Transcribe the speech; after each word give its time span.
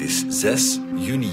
Het 0.00 0.08
is 0.08 0.24
6 0.28 0.80
juni. 0.94 1.32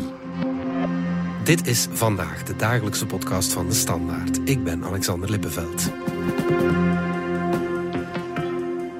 Dit 1.43 1.67
is 1.67 1.87
vandaag 1.92 2.43
de 2.43 2.55
dagelijkse 2.55 3.05
podcast 3.05 3.53
van 3.53 3.67
de 3.67 3.74
Standaard. 3.74 4.40
Ik 4.50 4.63
ben 4.63 4.83
Alexander 4.83 5.29
Lippenveld. 5.29 5.92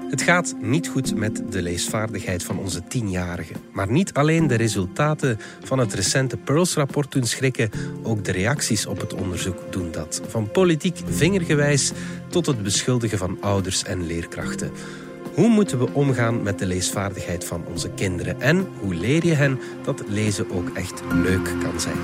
Het 0.10 0.22
gaat 0.22 0.56
niet 0.62 0.88
goed 0.88 1.16
met 1.16 1.52
de 1.52 1.62
leesvaardigheid 1.62 2.44
van 2.44 2.60
onze 2.60 2.84
tienjarigen. 2.84 3.56
Maar 3.72 3.92
niet 3.92 4.14
alleen 4.14 4.48
de 4.48 4.56
resultaten 4.56 5.40
van 5.64 5.80
het 5.80 5.94
recente 5.94 6.38
Pearls-rapport 6.38 7.12
doen 7.12 7.26
schrikken, 7.26 7.70
ook 8.04 8.26
de 8.26 8.32
reacties 8.32 8.86
op 8.86 9.00
het 9.00 9.14
onderzoek 9.14 9.72
doen 9.72 9.92
dat. 9.92 10.22
Van 10.28 10.52
politiek 10.52 10.98
vingergewijs 11.06 11.92
tot 12.30 12.46
het 12.46 12.64
beschuldigen 12.64 13.18
van 13.18 13.38
ouders 13.42 13.84
en 13.84 14.06
leerkrachten. 14.06 14.72
Hoe 15.34 15.48
moeten 15.48 15.80
we 15.80 15.94
omgaan 15.94 16.44
met 16.44 16.60
de 16.60 16.66
leesvaardigheid 16.66 17.46
van 17.46 17.64
onze 17.72 17.90
kinderen? 17.90 18.42
En 18.42 18.68
hoe 18.80 18.94
leer 18.94 19.26
je 19.26 19.34
hen 19.34 19.60
dat 19.84 20.04
lezen 20.08 20.52
ook 20.52 20.70
echt 20.74 21.02
leuk 21.14 21.54
kan 21.62 21.80
zijn? 21.80 21.98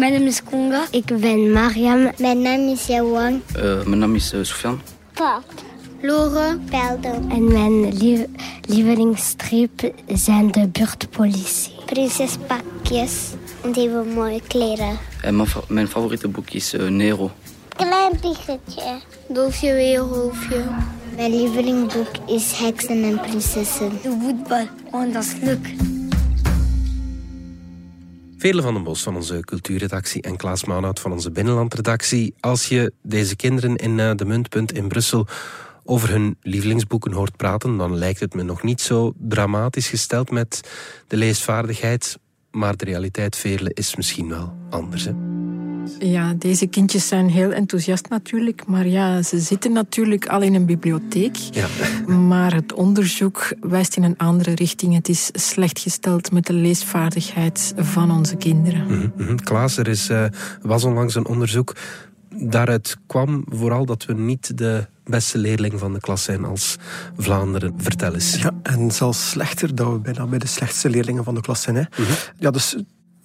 Mijn 0.00 0.12
naam 0.12 0.26
is 0.26 0.42
Konga. 0.42 0.86
Ik 0.90 1.20
ben 1.20 1.52
Mariam. 1.52 2.10
Mijn 2.18 2.42
naam 2.42 2.68
is 2.68 2.86
Jawan. 2.86 3.42
Uh, 3.56 3.84
mijn 3.84 3.98
naam 3.98 4.14
is 4.14 4.32
uh, 4.32 4.42
Sofian. 4.42 4.80
Pat. 5.12 5.44
Lore. 6.00 6.58
Peldo. 6.70 7.28
En 7.28 7.52
mijn 7.52 7.96
lief 7.98 8.20
lievelingsstrip 8.66 9.92
zijn 10.06 10.50
de 10.50 10.68
buurtpolitie. 10.68 11.72
Prinses 11.86 12.36
Pakjes. 12.46 13.12
Die 13.72 13.88
hebben 13.88 14.12
mooie 14.12 14.40
kleren. 14.46 14.98
En 15.22 15.36
mijn, 15.36 15.48
fa 15.48 15.60
mijn 15.68 15.88
favoriete 15.88 16.28
boek 16.28 16.50
is 16.50 16.74
uh, 16.74 16.88
Nero. 16.88 17.30
Klein 17.68 18.12
biggetje. 18.20 19.00
Dolfje 19.28 19.72
Weerhoofdje. 19.72 20.64
Mijn 21.16 21.30
lievelingsboek 21.36 22.16
is 22.26 22.58
Heksen 22.58 23.02
en 23.02 23.20
Prinsessen. 23.20 23.90
De 24.02 24.16
voetbal, 24.20 24.66
oh 24.90 25.12
dat 25.12 25.22
is 25.22 25.34
leuk. 25.42 25.68
Vele 28.40 28.62
van 28.62 28.74
den 28.74 28.82
Bos 28.82 29.02
van 29.02 29.16
onze 29.16 29.40
cultuurredactie 29.40 30.22
en 30.22 30.36
Klaas 30.36 30.64
Maanhout 30.64 31.00
van 31.00 31.12
onze 31.12 31.30
binnenlandredactie. 31.30 32.34
Als 32.40 32.68
je 32.68 32.92
deze 33.02 33.36
kinderen 33.36 33.76
in 33.76 33.96
de 33.96 34.24
Muntpunt 34.24 34.72
in 34.72 34.88
Brussel 34.88 35.26
over 35.84 36.10
hun 36.10 36.36
lievelingsboeken 36.42 37.12
hoort 37.12 37.36
praten, 37.36 37.76
dan 37.76 37.96
lijkt 37.96 38.20
het 38.20 38.34
me 38.34 38.42
nog 38.42 38.62
niet 38.62 38.80
zo 38.80 39.12
dramatisch 39.18 39.88
gesteld 39.88 40.30
met 40.30 40.60
de 41.06 41.16
leesvaardigheid. 41.16 42.18
Maar 42.50 42.76
de 42.76 42.84
realiteit, 42.84 43.36
Veerle, 43.36 43.70
is 43.74 43.96
misschien 43.96 44.28
wel 44.28 44.56
anders. 44.70 45.08
Ja, 45.98 46.34
deze 46.38 46.66
kindjes 46.66 47.08
zijn 47.08 47.28
heel 47.28 47.52
enthousiast 47.52 48.08
natuurlijk. 48.08 48.66
Maar 48.66 48.86
ja, 48.86 49.22
ze 49.22 49.38
zitten 49.38 49.72
natuurlijk 49.72 50.26
al 50.26 50.42
in 50.42 50.54
een 50.54 50.66
bibliotheek. 50.66 51.36
Ja. 51.36 51.66
Maar 52.14 52.54
het 52.54 52.72
onderzoek 52.72 53.52
wijst 53.60 53.96
in 53.96 54.02
een 54.02 54.18
andere 54.18 54.54
richting. 54.54 54.94
Het 54.94 55.08
is 55.08 55.30
slecht 55.32 55.78
gesteld 55.78 56.32
met 56.32 56.46
de 56.46 56.52
leesvaardigheid 56.52 57.72
van 57.76 58.10
onze 58.10 58.36
kinderen. 58.36 58.84
Mm 58.86 59.12
-hmm. 59.16 59.40
Klaas, 59.40 59.76
er 59.76 59.88
is, 59.88 60.10
uh, 60.10 60.24
was 60.62 60.84
onlangs 60.84 61.14
een 61.14 61.26
onderzoek. 61.26 61.76
Daaruit 62.34 62.96
kwam 63.06 63.44
vooral 63.48 63.84
dat 63.84 64.04
we 64.04 64.14
niet 64.14 64.58
de 64.58 64.86
beste 65.04 65.38
leerling 65.38 65.78
van 65.78 65.92
de 65.92 66.00
klas 66.00 66.22
zijn 66.22 66.44
als 66.44 66.76
Vlaanderen. 67.16 67.74
Vertel 67.76 68.14
eens. 68.14 68.42
Ja, 68.42 68.50
en 68.62 68.90
zelfs 68.90 69.30
slechter 69.30 69.74
dat 69.74 69.92
we 69.92 69.98
bijna 69.98 70.26
bij 70.26 70.38
de 70.38 70.46
slechtste 70.46 70.90
leerlingen 70.90 71.24
van 71.24 71.34
de 71.34 71.40
klas 71.40 71.62
zijn. 71.62 71.76
Hè. 71.76 71.82
Mm 71.82 72.04
-hmm. 72.04 72.14
Ja, 72.38 72.50
dus 72.50 72.76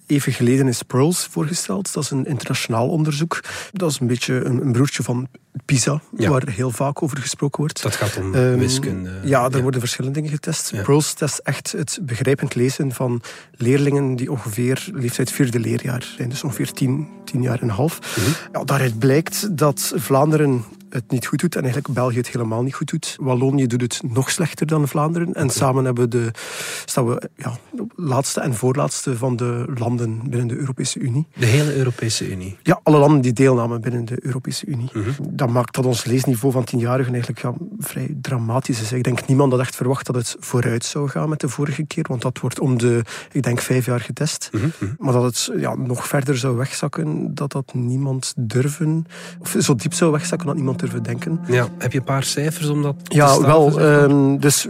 Even 0.06 0.32
geleden 0.32 0.68
is 0.68 0.82
Pearls 0.82 1.28
voorgesteld. 1.30 1.92
Dat 1.92 2.02
is 2.02 2.10
een 2.10 2.26
internationaal 2.26 2.88
onderzoek. 2.88 3.40
Dat 3.72 3.90
is 3.90 4.00
een 4.00 4.06
beetje 4.06 4.44
een, 4.44 4.60
een 4.60 4.72
broertje 4.72 5.02
van 5.02 5.28
PISA, 5.64 6.00
ja. 6.16 6.30
waar 6.30 6.48
heel 6.48 6.70
vaak 6.70 7.02
over 7.02 7.18
gesproken 7.18 7.58
wordt. 7.58 7.82
Dat 7.82 7.96
gaat 7.96 8.16
om 8.16 8.34
um, 8.34 8.58
wiskunde. 8.58 9.10
Ja, 9.24 9.44
er 9.44 9.56
ja. 9.56 9.62
worden 9.62 9.80
verschillende 9.80 10.20
dingen 10.20 10.34
getest. 10.34 10.70
Ja. 10.70 10.82
Pearls 10.82 11.12
test 11.12 11.38
echt 11.38 11.72
het 11.72 11.98
begrijpend 12.02 12.54
lezen 12.54 12.92
van 12.92 13.22
leerlingen 13.50 14.16
die 14.16 14.30
ongeveer 14.30 14.88
leeftijd 14.92 15.32
vierde 15.32 15.60
leerjaar 15.60 16.12
zijn. 16.16 16.28
Dus 16.28 16.44
ongeveer 16.44 16.72
tien, 16.72 17.08
tien 17.24 17.42
jaar 17.42 17.60
en 17.60 17.68
een 17.68 17.74
half. 17.74 18.16
Mm 18.16 18.24
-hmm. 18.24 18.34
ja, 18.52 18.64
daaruit 18.64 18.98
blijkt 18.98 19.56
dat 19.58 19.92
Vlaanderen 19.96 20.64
het 20.90 21.10
niet 21.10 21.26
goed 21.26 21.40
doet 21.40 21.54
en 21.54 21.62
eigenlijk 21.62 21.94
België 21.94 22.16
het 22.16 22.28
helemaal 22.28 22.62
niet 22.62 22.74
goed 22.74 22.90
doet. 22.90 23.16
Wallonië 23.20 23.66
doet 23.66 23.80
het 23.80 24.00
nog 24.08 24.30
slechter 24.30 24.66
dan 24.66 24.88
Vlaanderen. 24.88 25.26
En 25.26 25.42
okay. 25.42 25.56
samen 25.56 25.84
hebben 25.84 26.04
we 26.04 26.10
de, 26.10 26.30
staan 26.84 27.06
we 27.06 27.30
ja, 27.36 27.56
laatste 27.94 28.40
en 28.40 28.54
voorlaatste 28.54 29.16
van 29.16 29.36
de 29.36 29.64
landen 29.74 30.20
binnen 30.28 30.48
de 30.48 30.56
Europese 30.56 30.98
Unie. 30.98 31.26
De 31.34 31.46
hele 31.46 31.76
Europese 31.76 32.30
Unie? 32.30 32.56
Ja, 32.62 32.80
alle 32.82 32.98
landen 32.98 33.20
die 33.20 33.32
deelnamen 33.32 33.80
binnen 33.80 34.04
de 34.04 34.18
Europese 34.20 34.66
Unie. 34.66 34.90
Mm 34.92 35.02
-hmm. 35.02 35.14
Dat 35.30 35.50
maakt 35.50 35.74
dat 35.74 35.86
ons 35.86 36.04
leesniveau 36.04 36.52
van 36.52 36.64
tienjarigen 36.64 37.12
eigenlijk 37.12 37.42
ja, 37.42 37.54
vrij 37.78 38.16
dramatisch 38.20 38.80
is. 38.80 38.92
Ik 38.92 39.04
denk 39.04 39.26
niemand 39.26 39.52
had 39.52 39.60
echt 39.60 39.76
verwacht 39.76 40.06
dat 40.06 40.14
het 40.14 40.36
vooruit 40.40 40.84
zou 40.84 41.08
gaan 41.08 41.28
met 41.28 41.40
de 41.40 41.48
vorige 41.48 41.84
keer, 41.84 42.04
want 42.08 42.22
dat 42.22 42.38
wordt 42.38 42.60
om 42.60 42.78
de, 42.78 43.02
ik 43.32 43.42
denk, 43.42 43.60
vijf 43.60 43.86
jaar 43.86 44.00
getest. 44.00 44.48
Mm 44.52 44.72
-hmm. 44.78 44.94
Maar 44.98 45.12
dat 45.12 45.22
het 45.22 45.50
ja, 45.56 45.74
nog 45.74 46.08
verder 46.08 46.38
zou 46.38 46.56
wegzakken, 46.56 47.34
dat 47.34 47.52
dat 47.52 47.74
niemand 47.74 48.34
durven, 48.36 49.06
of 49.38 49.56
zo 49.58 49.74
diep 49.74 49.94
zou 49.94 50.12
wegzakken 50.12 50.46
dat 50.46 50.56
niemand 50.56 50.78
durven 50.86 51.02
denken. 51.02 51.40
Ja, 51.46 51.68
heb 51.78 51.92
je 51.92 51.98
een 51.98 52.04
paar 52.04 52.22
cijfers 52.22 52.68
om 52.68 52.82
dat 52.82 52.96
ja, 53.04 53.34
te 53.34 53.46
wel. 53.46 53.80
Um, 53.80 54.40
dus 54.40 54.68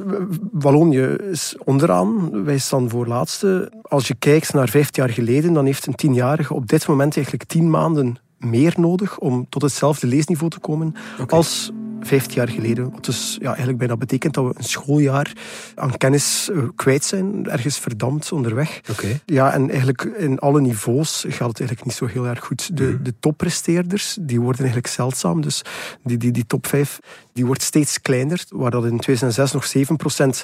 Wallonië 0.52 1.02
is 1.30 1.56
onderaan. 1.64 2.44
Wij 2.44 2.58
staan 2.58 2.88
voor 2.88 3.06
laatste. 3.06 3.72
Als 3.82 4.08
je 4.08 4.14
kijkt 4.14 4.52
naar 4.52 4.68
vijftien 4.68 5.04
jaar 5.04 5.12
geleden, 5.12 5.52
dan 5.52 5.64
heeft 5.64 5.86
een 5.86 5.94
tienjarige 5.94 6.54
op 6.54 6.66
dit 6.66 6.88
moment 6.88 7.16
eigenlijk 7.16 7.48
tien 7.48 7.70
maanden 7.70 8.16
meer 8.38 8.74
nodig 8.76 9.18
om 9.18 9.46
tot 9.48 9.62
hetzelfde 9.62 10.06
leesniveau 10.06 10.50
te 10.50 10.58
komen 10.58 10.94
okay. 11.20 11.38
als 11.38 11.72
15 12.00 12.34
jaar 12.34 12.48
geleden. 12.48 12.90
Wat 12.90 13.04
dus 13.04 13.36
ja, 13.40 13.46
eigenlijk 13.46 13.78
bijna 13.78 13.96
betekent 13.96 14.34
dat 14.34 14.44
we 14.44 14.52
een 14.56 14.64
schooljaar 14.64 15.32
aan 15.74 15.96
kennis 15.96 16.48
uh, 16.52 16.62
kwijt 16.74 17.04
zijn, 17.04 17.50
ergens 17.50 17.78
verdampt 17.78 18.32
onderweg. 18.32 18.80
Okay. 18.90 19.20
Ja, 19.24 19.52
en 19.52 19.70
eigenlijk 19.70 20.02
in 20.02 20.38
alle 20.38 20.60
niveaus 20.60 21.24
gaat 21.28 21.48
het 21.48 21.60
eigenlijk 21.60 21.84
niet 21.84 21.94
zo 21.94 22.06
heel 22.06 22.26
erg 22.26 22.44
goed. 22.44 22.76
De, 22.76 22.84
mm. 22.84 23.02
de 23.02 23.14
toppresteerders, 23.20 24.16
die 24.20 24.40
worden 24.40 24.60
eigenlijk 24.60 24.92
zeldzaam. 24.92 25.40
Dus 25.40 25.62
die, 26.04 26.16
die, 26.16 26.32
die 26.32 26.46
top 26.46 26.66
5, 26.66 26.98
die 27.32 27.46
wordt 27.46 27.62
steeds 27.62 28.00
kleiner. 28.00 28.44
Waar 28.48 28.70
dat 28.70 28.84
in 28.84 28.98
2006 28.98 29.52
nog 29.52 29.66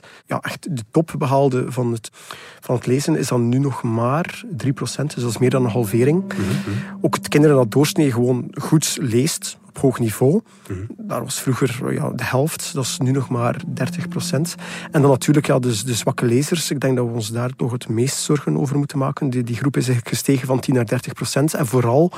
7% 0.00 0.06
ja, 0.26 0.40
echt 0.40 0.76
de 0.76 0.84
top 0.90 1.14
behaalde 1.18 1.72
van 1.72 1.92
het, 1.92 2.10
van 2.60 2.74
het 2.74 2.86
lezen, 2.86 3.16
is 3.16 3.28
dan 3.28 3.48
nu 3.48 3.58
nog 3.58 3.82
maar 3.82 4.44
3%. 4.44 4.46
Dus 4.54 4.94
dat 4.94 5.30
is 5.30 5.38
meer 5.38 5.50
dan 5.50 5.64
een 5.64 5.70
halvering. 5.70 6.22
Mm 6.22 6.28
-hmm. 6.28 6.98
Ook 7.00 7.14
het 7.14 7.28
kinderen 7.28 7.56
dat 7.56 7.70
doorsnee 7.70 8.12
gewoon 8.12 8.50
goed 8.54 8.98
leest, 9.00 9.58
op 9.74 9.82
hoog 9.82 9.98
niveau. 9.98 10.32
Mm 10.32 10.42
-hmm. 10.66 10.86
Daar 10.96 11.22
was 11.22 11.40
vroeger 11.40 11.92
ja, 11.92 12.10
de 12.10 12.24
helft, 12.24 12.74
dat 12.74 12.84
is 12.84 12.98
nu 12.98 13.10
nog 13.10 13.28
maar 13.28 13.60
30 13.66 14.08
procent. 14.08 14.54
En 14.90 15.00
dan 15.00 15.10
natuurlijk 15.10 15.46
ja, 15.46 15.58
dus 15.58 15.84
de 15.84 15.94
zwakke 15.94 16.26
lezers. 16.26 16.70
Ik 16.70 16.80
denk 16.80 16.96
dat 16.96 17.06
we 17.06 17.12
ons 17.12 17.30
daar 17.30 17.50
toch 17.56 17.72
het 17.72 17.88
meest 17.88 18.16
zorgen 18.16 18.58
over 18.58 18.78
moeten 18.78 18.98
maken. 18.98 19.30
Die, 19.30 19.42
die 19.42 19.56
groep 19.56 19.76
is 19.76 19.86
eigenlijk 19.86 20.16
gestegen 20.16 20.46
van 20.46 20.60
10 20.60 20.74
naar 20.74 20.86
30 20.86 21.12
procent. 21.12 21.54
En 21.54 21.66
vooral 21.66 22.12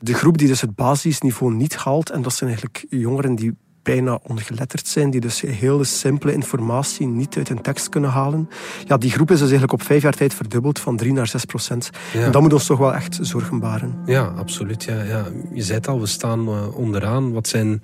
de 0.00 0.14
groep 0.14 0.38
die 0.38 0.48
dus 0.48 0.60
het 0.60 0.74
basisniveau 0.74 1.54
niet 1.54 1.76
haalt. 1.76 2.10
En 2.10 2.22
dat 2.22 2.34
zijn 2.34 2.50
eigenlijk 2.50 2.86
jongeren 2.88 3.34
die 3.34 3.56
bijna 3.94 4.18
ongeletterd 4.22 4.86
zijn, 4.86 5.10
die 5.10 5.20
dus 5.20 5.40
hele 5.40 5.84
simpele 5.84 6.32
informatie 6.32 7.06
niet 7.06 7.36
uit 7.36 7.48
een 7.48 7.60
tekst 7.60 7.88
kunnen 7.88 8.10
halen. 8.10 8.48
Ja, 8.86 8.96
die 8.96 9.10
groep 9.10 9.30
is 9.30 9.38
dus 9.38 9.50
eigenlijk 9.50 9.72
op 9.72 9.82
vijf 9.82 10.02
jaar 10.02 10.12
tijd 10.12 10.34
verdubbeld, 10.34 10.78
van 10.78 10.96
3 10.96 11.12
naar 11.12 11.26
6 11.26 11.44
procent. 11.44 11.90
Ja. 12.12 12.24
En 12.24 12.32
dat 12.32 12.42
moet 12.42 12.52
ons 12.52 12.66
toch 12.66 12.78
wel 12.78 12.94
echt 12.94 13.18
zorgen 13.20 13.58
baren. 13.58 13.94
Ja, 14.06 14.32
absoluut. 14.36 14.84
Ja, 14.84 15.02
ja. 15.02 15.26
Je 15.52 15.62
zei 15.62 15.78
het 15.78 15.88
al, 15.88 16.00
we 16.00 16.06
staan 16.06 16.48
uh, 16.48 16.76
onderaan. 16.76 17.32
Wat 17.32 17.48
zijn 17.48 17.82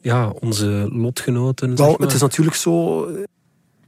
ja, 0.00 0.28
onze 0.28 0.88
lotgenoten? 0.92 1.68
Wel, 1.68 1.76
zeg 1.76 1.98
maar? 1.98 2.06
het 2.06 2.16
is 2.16 2.20
natuurlijk 2.20 2.56
zo... 2.56 3.06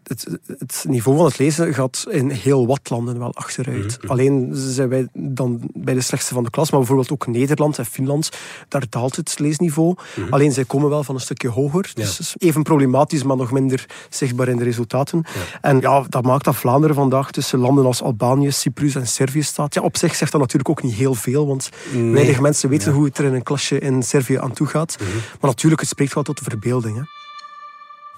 Het, 0.08 0.26
het, 0.58 0.84
niveau 0.88 1.16
van 1.16 1.26
het 1.26 1.38
lezen 1.38 1.74
gaat 1.74 2.06
in 2.10 2.30
heel 2.30 2.66
wat 2.66 2.90
landen 2.90 3.18
wel 3.18 3.34
achteruit. 3.34 3.84
Mm 3.84 4.00
-hmm. 4.00 4.10
Alleen 4.10 4.50
zijn 4.52 4.88
wij 4.88 5.08
dan 5.12 5.70
bij 5.74 5.94
de 5.94 6.00
slechtste 6.00 6.34
van 6.34 6.44
de 6.44 6.50
klas, 6.50 6.70
maar 6.70 6.78
bijvoorbeeld 6.78 7.12
ook 7.12 7.26
Nederland 7.26 7.78
en 7.78 7.86
Finland, 7.86 8.30
daar 8.68 8.84
daalt 8.88 9.16
het 9.16 9.38
leesniveau. 9.38 9.88
Mm 9.88 9.96
-hmm. 10.14 10.32
Alleen 10.32 10.52
zij 10.52 10.64
komen 10.64 10.90
wel 10.90 11.04
van 11.04 11.14
een 11.14 11.20
stukje 11.20 11.48
hoger. 11.48 11.90
Ja. 11.94 12.02
Dus 12.02 12.34
even 12.38 12.62
problematisch, 12.62 13.22
maar 13.22 13.36
nog 13.36 13.52
minder 13.52 13.86
zichtbaar 14.08 14.48
in 14.48 14.56
de 14.56 14.64
resultaten. 14.64 15.24
Ja. 15.24 15.58
En 15.60 15.80
ja, 15.80 16.04
dat 16.08 16.24
maakt 16.24 16.44
dat 16.44 16.56
Vlaanderen 16.56 16.96
vandaag 16.96 17.30
tussen 17.30 17.58
landen 17.58 17.86
als 17.86 18.02
Albanië, 18.02 18.50
Cyprus 18.50 18.94
en 18.94 19.06
Servië 19.06 19.42
staat. 19.42 19.74
Ja, 19.74 19.82
op 19.82 19.96
zich 19.96 20.14
zegt 20.14 20.32
dat 20.32 20.40
natuurlijk 20.40 20.68
ook 20.68 20.82
niet 20.82 20.94
heel 20.94 21.14
veel, 21.14 21.46
want 21.46 21.68
nee. 21.92 22.12
weinig 22.12 22.40
mensen 22.40 22.68
weten 22.68 22.90
ja. 22.90 22.96
hoe 22.96 23.04
het 23.04 23.18
er 23.18 23.24
in 23.24 23.34
een 23.34 23.42
klasje 23.42 23.78
in 23.78 24.02
Servië 24.02 24.36
aan 24.36 24.52
toe 24.52 24.66
gaat. 24.66 24.96
Mm 25.00 25.06
-hmm. 25.06 25.16
Maar 25.16 25.50
natuurlijk, 25.50 25.80
het 25.80 25.90
spreekt 25.90 26.14
wel 26.14 26.22
tot 26.22 26.38
de 26.38 26.44
verbeelding. 26.44 26.96
Hè. 26.96 27.17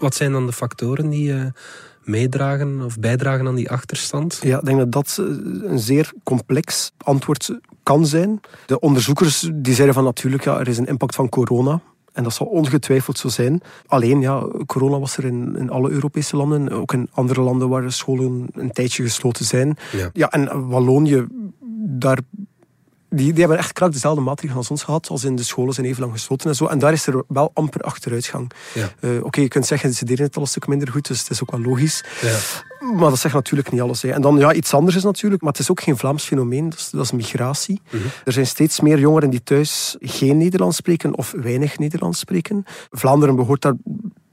Wat 0.01 0.15
zijn 0.15 0.33
dan 0.33 0.47
de 0.47 0.53
factoren 0.53 1.09
die 1.09 1.33
uh, 1.33 1.45
meedragen 2.05 2.83
of 2.83 2.99
bijdragen 2.99 3.47
aan 3.47 3.55
die 3.55 3.71
achterstand? 3.71 4.39
Ja, 4.43 4.59
ik 4.59 4.65
denk 4.65 4.79
dat 4.79 4.93
dat 4.93 5.17
een 5.65 5.79
zeer 5.79 6.13
complex 6.23 6.93
antwoord 6.97 7.59
kan 7.83 8.07
zijn. 8.07 8.41
De 8.67 8.81
onderzoekers 8.81 9.51
die 9.55 9.75
zeiden 9.75 9.95
van 9.95 10.05
natuurlijk, 10.05 10.45
ja, 10.45 10.59
er 10.59 10.69
is 10.69 10.79
een 10.79 10.87
impact 10.87 11.15
van 11.15 11.29
corona. 11.29 11.81
En 12.13 12.23
dat 12.23 12.35
zal 12.35 12.47
ongetwijfeld 12.47 13.19
zo 13.19 13.29
zijn. 13.29 13.63
Alleen, 13.87 14.21
ja, 14.21 14.47
corona 14.67 14.99
was 14.99 15.17
er 15.17 15.25
in, 15.25 15.57
in 15.57 15.71
alle 15.71 15.91
Europese 15.91 16.37
landen. 16.37 16.71
Ook 16.71 16.93
in 16.93 17.09
andere 17.13 17.41
landen 17.41 17.69
waar 17.69 17.83
de 17.83 17.91
scholen 17.91 18.47
een 18.53 18.73
tijdje 18.73 19.03
gesloten 19.03 19.45
zijn. 19.45 19.77
Ja. 19.93 20.11
ja 20.13 20.31
en 20.31 20.69
Wallonië, 20.69 21.27
daar 21.87 22.19
die, 23.11 23.31
die 23.33 23.41
hebben 23.41 23.59
echt 23.59 23.73
krak 23.73 23.93
dezelfde 23.93 24.21
maatregelen 24.21 24.59
als 24.59 24.71
ons 24.71 24.83
gehad, 24.83 25.09
als 25.09 25.25
in 25.25 25.37
de 25.37 25.43
scholen 25.43 25.75
zijn 25.75 25.87
even 25.87 26.01
lang 26.01 26.13
gesloten 26.13 26.49
en 26.49 26.57
zo. 26.57 26.67
En 26.67 26.79
daar 26.79 26.93
is 26.93 27.07
er 27.07 27.23
wel 27.29 27.51
amper 27.55 27.81
achteruitgang. 27.81 28.51
Ja. 28.75 28.93
Uh, 29.01 29.25
Oké, 29.25 29.41
je 29.41 29.49
kunt 29.49 29.67
zeggen, 29.67 29.95
ze 29.95 30.05
deden 30.05 30.25
het 30.25 30.37
al 30.37 30.43
een 30.43 30.49
stuk 30.49 30.67
minder 30.67 30.89
goed, 30.89 31.09
dus 31.09 31.19
het 31.19 31.31
is 31.31 31.43
ook 31.43 31.51
wel 31.51 31.61
logisch. 31.61 32.05
Ja. 32.21 32.39
Maar 32.95 33.11
dat 33.11 33.19
zegt 33.19 33.35
natuurlijk 33.35 33.71
niet 33.71 33.81
alles. 33.81 34.03
Hè. 34.03 34.11
En 34.11 34.23
dan, 34.23 34.39
ja, 34.39 34.53
iets 34.53 34.75
anders 34.75 34.97
is 34.97 35.03
natuurlijk, 35.03 35.43
maar 35.43 35.53
het 35.53 35.61
is 35.61 35.71
ook 35.71 35.81
geen 35.81 35.97
Vlaams 35.97 36.25
fenomeen, 36.25 36.69
dat 36.69 36.79
is, 36.79 36.91
dat 36.91 37.05
is 37.05 37.13
migratie. 37.13 37.81
Mhm. 37.91 38.03
Er 38.25 38.33
zijn 38.33 38.47
steeds 38.47 38.81
meer 38.81 38.99
jongeren 38.99 39.31
die 39.31 39.43
thuis 39.43 39.97
geen 40.01 40.37
Nederlands 40.39 40.77
spreken 40.77 41.17
of 41.17 41.35
weinig 41.37 41.79
Nederlands 41.79 42.19
spreken. 42.19 42.65
Vlaanderen 42.91 43.37
behoort 43.37 43.63
daar 43.63 43.75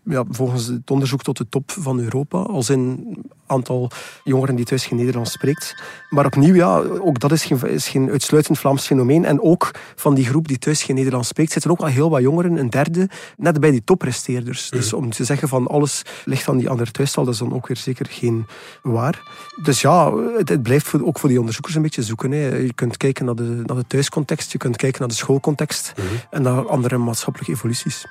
ja, 0.09 0.24
volgens 0.30 0.68
het 0.68 0.92
onderzoek 0.92 1.24
tot 1.24 1.38
de 1.38 1.50
top 1.50 1.71
van 1.71 2.00
Europa, 2.00 2.38
als 2.38 2.69
in 2.69 3.18
aantal 3.48 3.92
jongeren 4.24 4.56
die 4.56 4.65
thuis 4.65 4.86
geen 4.86 4.98
Nederlands 4.98 5.31
spreekt. 5.31 5.75
Maar 6.09 6.25
opnieuw, 6.25 6.54
ja, 6.54 6.77
ook 6.80 7.19
dat 7.19 7.31
is 7.31 7.45
geen, 7.45 7.68
is 7.68 7.88
geen 7.88 8.09
uitsluitend 8.09 8.59
Vlaams 8.59 8.86
fenomeen. 8.86 9.25
En 9.25 9.42
ook 9.42 9.71
van 9.95 10.13
die 10.13 10.25
groep 10.25 10.48
die 10.48 10.57
thuis 10.57 10.83
geen 10.83 10.95
Nederlands 10.95 11.27
spreekt, 11.27 11.51
zitten 11.51 11.71
ook 11.71 11.80
wel 11.80 11.89
heel 11.89 12.09
wat 12.09 12.21
jongeren, 12.21 12.57
een 12.57 12.69
derde, 12.69 13.09
net 13.38 13.59
bij 13.59 13.71
die 13.71 13.83
toppresteerders. 13.83 14.69
Dus 14.69 14.94
om 14.94 15.09
te 15.09 15.24
zeggen 15.24 15.48
van 15.48 15.68
alles 15.68 16.01
ligt 16.25 16.50
aan 16.50 16.57
die 16.57 16.69
andere 16.69 16.92
thuisstal, 16.92 17.24
dat 17.24 17.33
is 17.33 17.39
dan 17.39 17.54
ook 17.54 17.68
weer 17.68 17.77
zeker 17.77 18.06
geen 18.09 18.45
waar. 18.81 19.21
Dus 19.63 19.81
ja, 19.81 20.13
het, 20.38 20.50
het 20.50 20.63
blijft 20.63 20.88
voor, 20.88 21.06
ook 21.06 21.19
voor 21.19 21.30
die 21.30 21.39
onderzoekers 21.39 21.75
een 21.75 21.81
beetje 21.81 22.04
zoeken. 22.04 22.31
Hè. 22.31 22.56
Je 22.56 22.74
kunt 22.74 22.98
kijken 22.98 23.25
naar 23.25 23.36
de, 23.36 23.62
naar 23.65 23.77
de 23.77 23.88
thuiscontext, 23.88 24.51
je 24.51 24.57
kunt 24.57 24.75
kijken 24.75 25.00
naar 25.00 25.09
de 25.09 25.15
schoolcontext 25.15 25.94
en 26.30 26.42
naar 26.42 26.68
andere 26.68 26.98
maatschappelijke 26.98 27.54
evoluties. 27.54 28.06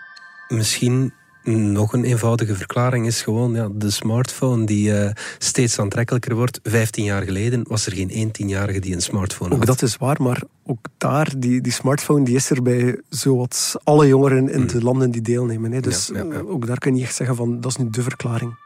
Misschien 0.48 1.12
nog 1.46 1.92
een 1.92 2.04
eenvoudige 2.04 2.54
verklaring 2.54 3.06
is 3.06 3.22
gewoon 3.22 3.54
ja, 3.54 3.68
de 3.72 3.90
smartphone 3.90 4.66
die 4.66 4.90
uh, 4.90 5.10
steeds 5.38 5.78
aantrekkelijker 5.78 6.34
wordt. 6.34 6.60
Vijftien 6.62 7.04
jaar 7.04 7.22
geleden 7.22 7.64
was 7.68 7.86
er 7.86 7.92
geen 7.92 8.10
één 8.10 8.30
tienjarige 8.30 8.80
die 8.80 8.94
een 8.94 9.02
smartphone 9.02 9.50
had. 9.50 9.58
Ook 9.58 9.66
dat 9.66 9.82
is 9.82 9.96
waar, 9.96 10.22
maar 10.22 10.42
ook 10.64 10.86
daar, 10.98 11.32
die, 11.38 11.60
die 11.60 11.72
smartphone 11.72 12.24
die 12.24 12.34
is 12.34 12.50
er 12.50 12.62
bij 12.62 13.00
zowat 13.08 13.74
alle 13.84 14.06
jongeren 14.06 14.48
in 14.48 14.66
de 14.66 14.82
landen 14.82 15.10
die 15.10 15.22
deelnemen. 15.22 15.72
Hè. 15.72 15.80
Dus 15.80 16.10
Ja, 16.12 16.24
ja, 16.24 16.32
ja. 16.32 16.38
ook 16.38 16.66
daar 16.66 16.78
kun 16.78 16.90
je 16.90 16.96
niet 16.96 17.06
echt 17.06 17.16
zeggen 17.16 17.36
van 17.36 17.60
dat 17.60 17.70
is 17.70 17.76
nu 17.76 17.90
de 17.90 18.02
verklaring. 18.02 18.64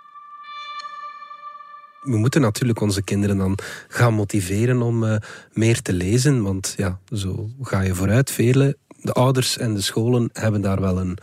We 2.00 2.16
moeten 2.16 2.40
natuurlijk 2.40 2.80
onze 2.80 3.02
kinderen 3.02 3.36
dan 3.36 3.58
gaan 3.88 4.14
motiveren 4.14 4.82
om 4.82 5.04
uh, 5.04 5.16
meer 5.52 5.82
te 5.82 5.92
lezen, 5.92 6.42
want 6.42 6.74
ja, 6.76 6.98
zo 7.12 7.50
ga 7.62 7.80
je 7.80 7.94
vooruit. 7.94 8.30
Vele, 8.30 8.76
de 9.02 9.12
ouders 9.12 9.58
en 9.58 9.74
de 9.74 9.80
scholen 9.80 10.30
hebben 10.32 10.60
daar 10.60 10.80
wel 10.80 11.00
een, 11.00 11.18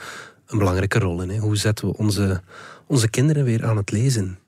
een 0.48 0.58
belangrijke 0.58 1.00
rol 1.00 1.22
in. 1.22 1.30
Hè. 1.30 1.38
Hoe 1.38 1.58
zetten 1.58 1.88
we 1.88 1.98
onze, 1.98 2.42
onze 2.88 3.10
kinderen 3.10 3.44
weer 3.44 3.66
aan 3.66 3.78
het 3.78 3.92
lezen? 3.92 4.40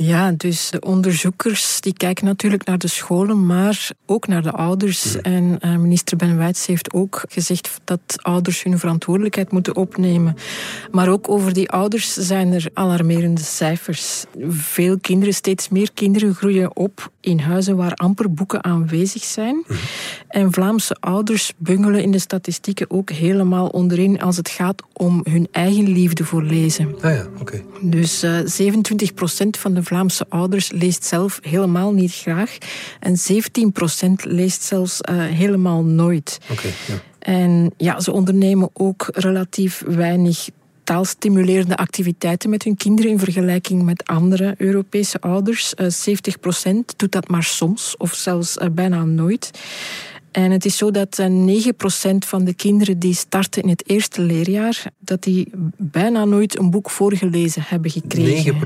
Ja, 0.00 0.32
dus 0.32 0.70
de 0.70 0.80
onderzoekers 0.80 1.80
die 1.80 1.92
kijken 1.92 2.24
natuurlijk 2.24 2.64
naar 2.64 2.78
de 2.78 2.88
scholen, 2.88 3.46
maar 3.46 3.90
ook 4.06 4.26
naar 4.26 4.42
de 4.42 4.52
ouders. 4.52 5.12
Ja. 5.12 5.20
En 5.20 5.58
uh, 5.60 5.76
minister 5.76 6.16
Ben 6.16 6.36
Wijts 6.36 6.66
heeft 6.66 6.92
ook 6.92 7.24
gezegd 7.28 7.80
dat 7.84 8.00
ouders 8.16 8.62
hun 8.62 8.78
verantwoordelijkheid 8.78 9.52
moeten 9.52 9.76
opnemen. 9.76 10.36
Maar 10.90 11.08
ook 11.08 11.28
over 11.28 11.52
die 11.52 11.70
ouders 11.70 12.12
zijn 12.12 12.52
er 12.52 12.70
alarmerende 12.72 13.40
cijfers. 13.40 14.24
Veel 14.48 14.98
kinderen, 14.98 15.34
steeds 15.34 15.68
meer 15.68 15.92
kinderen 15.94 16.34
groeien 16.34 16.76
op 16.76 17.10
in 17.20 17.38
huizen 17.38 17.76
waar 17.76 17.94
amper 17.94 18.32
boeken 18.32 18.64
aanwezig 18.64 19.24
zijn. 19.24 19.64
Ja. 19.68 19.74
En 20.28 20.52
Vlaamse 20.52 20.96
ouders 21.00 21.52
bungelen 21.56 22.02
in 22.02 22.10
de 22.10 22.18
statistieken 22.18 22.90
ook 22.90 23.10
helemaal 23.10 23.66
onderin 23.66 24.20
als 24.20 24.36
het 24.36 24.48
gaat 24.48 24.82
om 24.92 25.20
hun 25.30 25.48
eigen 25.52 25.88
liefde 25.88 26.24
voor 26.24 26.42
lezen. 26.42 26.94
Ah 27.00 27.14
ja, 27.14 27.26
oké. 27.40 27.40
Okay. 27.40 27.64
Dus 27.80 28.24
uh, 28.24 28.38
27% 28.38 28.42
van 29.58 29.74
de 29.74 29.82
Vlaamse 29.82 30.26
ouders 30.28 30.70
leest 30.70 31.04
zelf 31.04 31.38
helemaal 31.42 31.92
niet 31.92 32.14
graag. 32.14 32.58
En 33.00 33.16
17% 33.16 34.10
leest 34.22 34.62
zelfs 34.62 35.00
uh, 35.10 35.24
helemaal 35.24 35.84
nooit. 35.84 36.38
Okay, 36.50 36.72
ja. 36.86 36.94
En 37.18 37.72
ja, 37.76 38.00
ze 38.00 38.12
ondernemen 38.12 38.70
ook 38.72 39.08
relatief 39.12 39.82
weinig 39.86 40.48
taalstimulerende 40.88 41.76
activiteiten 41.76 42.50
met 42.50 42.62
hun 42.62 42.76
kinderen 42.76 43.10
in 43.10 43.18
vergelijking 43.18 43.82
met 43.82 44.06
andere 44.06 44.54
Europese 44.58 45.20
ouders. 45.20 45.74
Uh, 45.76 46.16
70% 46.66 46.96
doet 46.96 47.12
dat 47.12 47.28
maar 47.28 47.42
soms 47.42 47.96
of 47.96 48.14
zelfs 48.14 48.56
uh, 48.56 48.68
bijna 48.72 49.04
nooit. 49.04 49.50
En 50.30 50.50
het 50.50 50.64
is 50.64 50.76
zo 50.76 50.90
dat 50.90 51.22
9% 51.22 51.24
van 52.18 52.44
de 52.44 52.54
kinderen 52.54 52.98
die 52.98 53.14
starten 53.14 53.62
in 53.62 53.68
het 53.68 53.88
eerste 53.88 54.22
leerjaar, 54.22 54.84
dat 54.98 55.22
die 55.22 55.50
bijna 55.76 56.24
nooit 56.24 56.58
een 56.58 56.70
boek 56.70 56.90
voorgelezen 56.90 57.62
hebben 57.66 57.90
gekregen. 57.90 58.54
9%? 58.54 58.58
9%, 58.58 58.62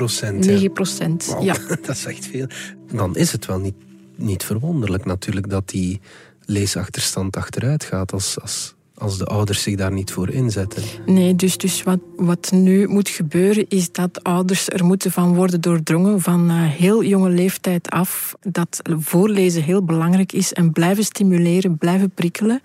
ja. 0.47 1.35
Wow, 1.35 1.45
ja. 1.49 1.55
Dat 1.69 1.97
is 1.97 2.05
echt 2.05 2.27
veel. 2.27 2.47
Dan 2.93 3.17
is 3.17 3.33
het 3.33 3.47
wel 3.47 3.59
niet, 3.59 3.77
niet 4.17 4.45
verwonderlijk 4.45 5.05
natuurlijk 5.05 5.51
dat 5.51 5.69
die 5.69 6.01
leesachterstand 6.45 7.37
achteruit 7.37 7.85
gaat 7.85 8.13
als, 8.13 8.41
als, 8.41 8.75
als 8.95 9.19
de 9.19 9.25
ouders 9.25 9.63
zich 9.63 9.77
daar 9.77 9.93
niet 9.93 10.13
voor 10.13 10.31
inzetten. 10.31 10.83
Nee, 11.07 11.37
dus, 11.37 11.57
dus 11.57 11.83
wat, 11.83 11.99
wat 12.17 12.51
nu 12.53 12.87
moet 12.89 13.09
gebeuren 13.09 13.69
is 13.69 13.93
dat 13.93 14.23
ouders 14.23 14.69
er 14.69 14.85
moeten 14.85 15.11
van 15.11 15.35
worden 15.35 15.61
doordrongen 15.61 16.21
van 16.21 16.51
uh, 16.51 16.63
heel 16.63 17.05
jonge 17.05 17.31
leeftijd 17.31 17.91
af 17.91 18.35
dat 18.41 18.81
voorlezen 18.99 19.63
heel 19.63 19.85
belangrijk 19.85 20.33
is 20.33 20.53
en 20.53 20.73
blijven 20.73 21.05
stimuleren, 21.05 21.79
blijven 21.79 22.11
prikkelen. 22.11 22.61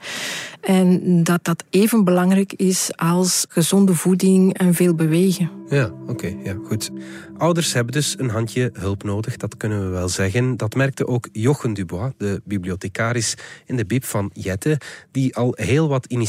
En 0.61 1.23
dat 1.23 1.43
dat 1.43 1.63
even 1.69 2.03
belangrijk 2.03 2.53
is 2.53 2.89
als 2.95 3.45
gezonde 3.49 3.93
voeding 3.93 4.57
en 4.57 4.73
veel 4.73 4.95
bewegen. 4.95 5.49
Ja, 5.69 5.85
oké, 5.85 6.11
okay, 6.11 6.37
ja, 6.43 6.55
goed. 6.63 6.91
Ouders 7.37 7.73
hebben 7.73 7.93
dus 7.93 8.15
een 8.19 8.29
handje 8.29 8.69
hulp 8.73 9.03
nodig, 9.03 9.37
dat 9.37 9.57
kunnen 9.57 9.79
we 9.83 9.87
wel 9.87 10.09
zeggen. 10.09 10.57
Dat 10.57 10.75
merkte 10.75 11.07
ook 11.07 11.29
Jochen 11.31 11.73
Dubois, 11.73 12.11
de 12.17 12.41
bibliothecaris 12.45 13.35
in 13.65 13.75
de 13.75 13.85
bib 13.85 14.03
van 14.03 14.29
Jette, 14.33 14.79
die 15.11 15.35
al 15.35 15.53
heel 15.55 15.87
wat 15.87 16.05
initiatieven 16.05 16.26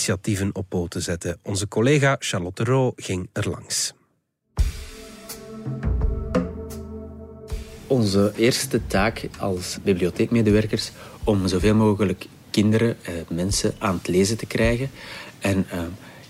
op 0.52 0.64
poten 0.68 1.02
zette. 1.02 1.38
Onze 1.42 1.68
collega 1.68 2.16
Charlotte 2.18 2.64
Roo 2.64 2.92
ging 2.96 3.28
er 3.32 3.48
langs. 3.48 3.92
Onze 7.86 8.32
eerste 8.36 8.86
taak 8.86 9.28
als 9.38 9.78
bibliotheekmedewerkers 9.82 10.90
om 11.24 11.48
zoveel 11.48 11.74
mogelijk 11.74 12.26
kinderen, 12.50 12.96
eh, 13.02 13.12
mensen 13.28 13.74
aan 13.78 13.94
het 13.94 14.08
lezen 14.08 14.36
te 14.36 14.46
krijgen. 14.46 14.90
En 15.38 15.66
uh, 15.74 15.80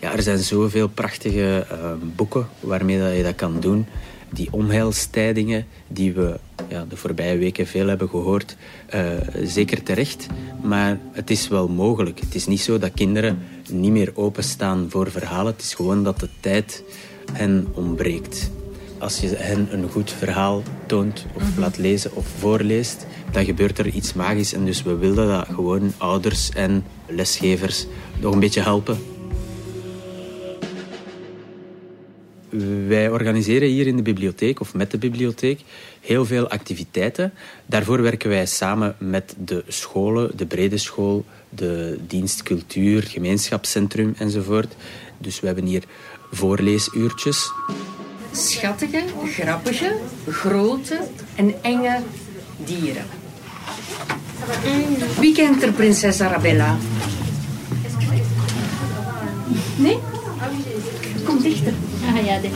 ja, 0.00 0.12
er 0.12 0.22
zijn 0.22 0.38
zoveel 0.38 0.88
prachtige 0.88 1.66
uh, 1.72 1.92
boeken 2.16 2.48
waarmee 2.60 2.98
dat 2.98 3.16
je 3.16 3.22
dat 3.22 3.34
kan 3.34 3.60
doen. 3.60 3.86
Die 4.32 4.52
omheilstijdingen 4.52 5.66
die 5.88 6.12
we 6.12 6.38
ja, 6.68 6.84
de 6.88 6.96
voorbije 6.96 7.38
weken 7.38 7.66
veel 7.66 7.86
hebben 7.86 8.08
gehoord, 8.08 8.56
uh, 8.94 9.02
zeker 9.44 9.82
terecht. 9.82 10.26
Maar 10.62 10.98
het 11.12 11.30
is 11.30 11.48
wel 11.48 11.68
mogelijk. 11.68 12.20
Het 12.20 12.34
is 12.34 12.46
niet 12.46 12.60
zo 12.60 12.78
dat 12.78 12.92
kinderen 12.94 13.38
niet 13.68 13.92
meer 13.92 14.10
openstaan 14.14 14.86
voor 14.90 15.10
verhalen. 15.10 15.52
Het 15.52 15.62
is 15.62 15.74
gewoon 15.74 16.04
dat 16.04 16.20
de 16.20 16.28
tijd 16.40 16.82
hen 17.32 17.66
ontbreekt. 17.74 18.50
Als 18.98 19.20
je 19.20 19.28
hen 19.28 19.68
een 19.72 19.88
goed 19.90 20.12
verhaal 20.12 20.62
toont 20.86 21.26
of 21.34 21.42
mm 21.42 21.48
-hmm. 21.52 21.60
laat 21.60 21.78
lezen 21.78 22.14
of 22.14 22.26
voorleest, 22.38 23.06
dan 23.32 23.44
gebeurt 23.44 23.78
er 23.78 23.86
iets 23.86 24.12
magisch. 24.12 24.52
En 24.52 24.64
dus 24.64 24.82
we 24.82 24.96
willen 24.96 25.28
dat 25.28 25.46
gewoon 25.46 25.92
ouders 25.96 26.50
en 26.50 26.84
lesgevers 27.06 27.86
nog 28.20 28.32
een 28.32 28.40
beetje 28.40 28.60
helpen. 28.60 28.98
Wij 32.86 33.10
organiseren 33.10 33.68
hier 33.68 33.86
in 33.86 33.96
de 33.96 34.02
bibliotheek 34.02 34.60
of 34.60 34.74
met 34.74 34.90
de 34.90 34.98
bibliotheek 34.98 35.60
heel 36.00 36.24
veel 36.24 36.48
activiteiten. 36.48 37.32
Daarvoor 37.66 38.02
werken 38.02 38.28
wij 38.28 38.46
samen 38.46 38.96
met 38.98 39.34
de 39.44 39.64
scholen, 39.66 40.36
de 40.36 40.46
brede 40.46 40.78
school, 40.78 41.24
de 41.48 41.98
dienst 42.06 42.42
cultuur, 42.42 43.02
gemeenschapscentrum 43.02 44.14
enzovoort. 44.18 44.74
Dus 45.18 45.40
we 45.40 45.46
hebben 45.46 45.64
hier 45.64 45.82
voorleesuurtjes. 46.30 47.52
Schattige, 48.32 49.04
grappige, 49.24 49.96
grote 50.28 51.00
en 51.34 51.62
enge 51.62 52.00
dieren. 52.64 53.04
Wie 55.20 55.34
kent 55.34 55.62
er 55.62 55.72
prinses 55.72 56.20
Arabella? 56.20 56.76
Nee? 59.76 59.98
Kom 61.24 61.42
dichter. 61.42 61.72
Ah 62.06 62.24
ja, 62.26 62.40
dit. 62.40 62.52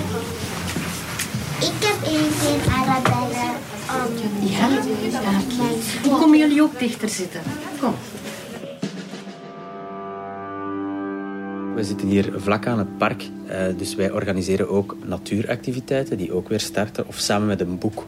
Ik 1.58 1.86
heb 1.86 2.02
één 2.06 2.30
keer 2.40 2.72
Arabella 2.72 3.32
ja? 4.40 4.68
ja. 6.02 6.18
Komen 6.18 6.38
jullie 6.38 6.62
ook 6.62 6.78
dichter 6.78 7.08
zitten? 7.08 7.40
Kom. 7.80 7.94
We 11.82 11.88
zitten 11.88 12.08
hier 12.08 12.32
vlak 12.36 12.66
aan 12.66 12.78
het 12.78 12.98
park, 12.98 13.28
dus 13.76 13.94
wij 13.94 14.10
organiseren 14.10 14.68
ook 14.68 14.96
natuuractiviteiten 15.04 16.16
die 16.16 16.32
ook 16.32 16.48
weer 16.48 16.60
starten. 16.60 17.08
Of 17.08 17.18
samen 17.18 17.46
met 17.46 17.60
een 17.60 17.78
boek 17.78 18.06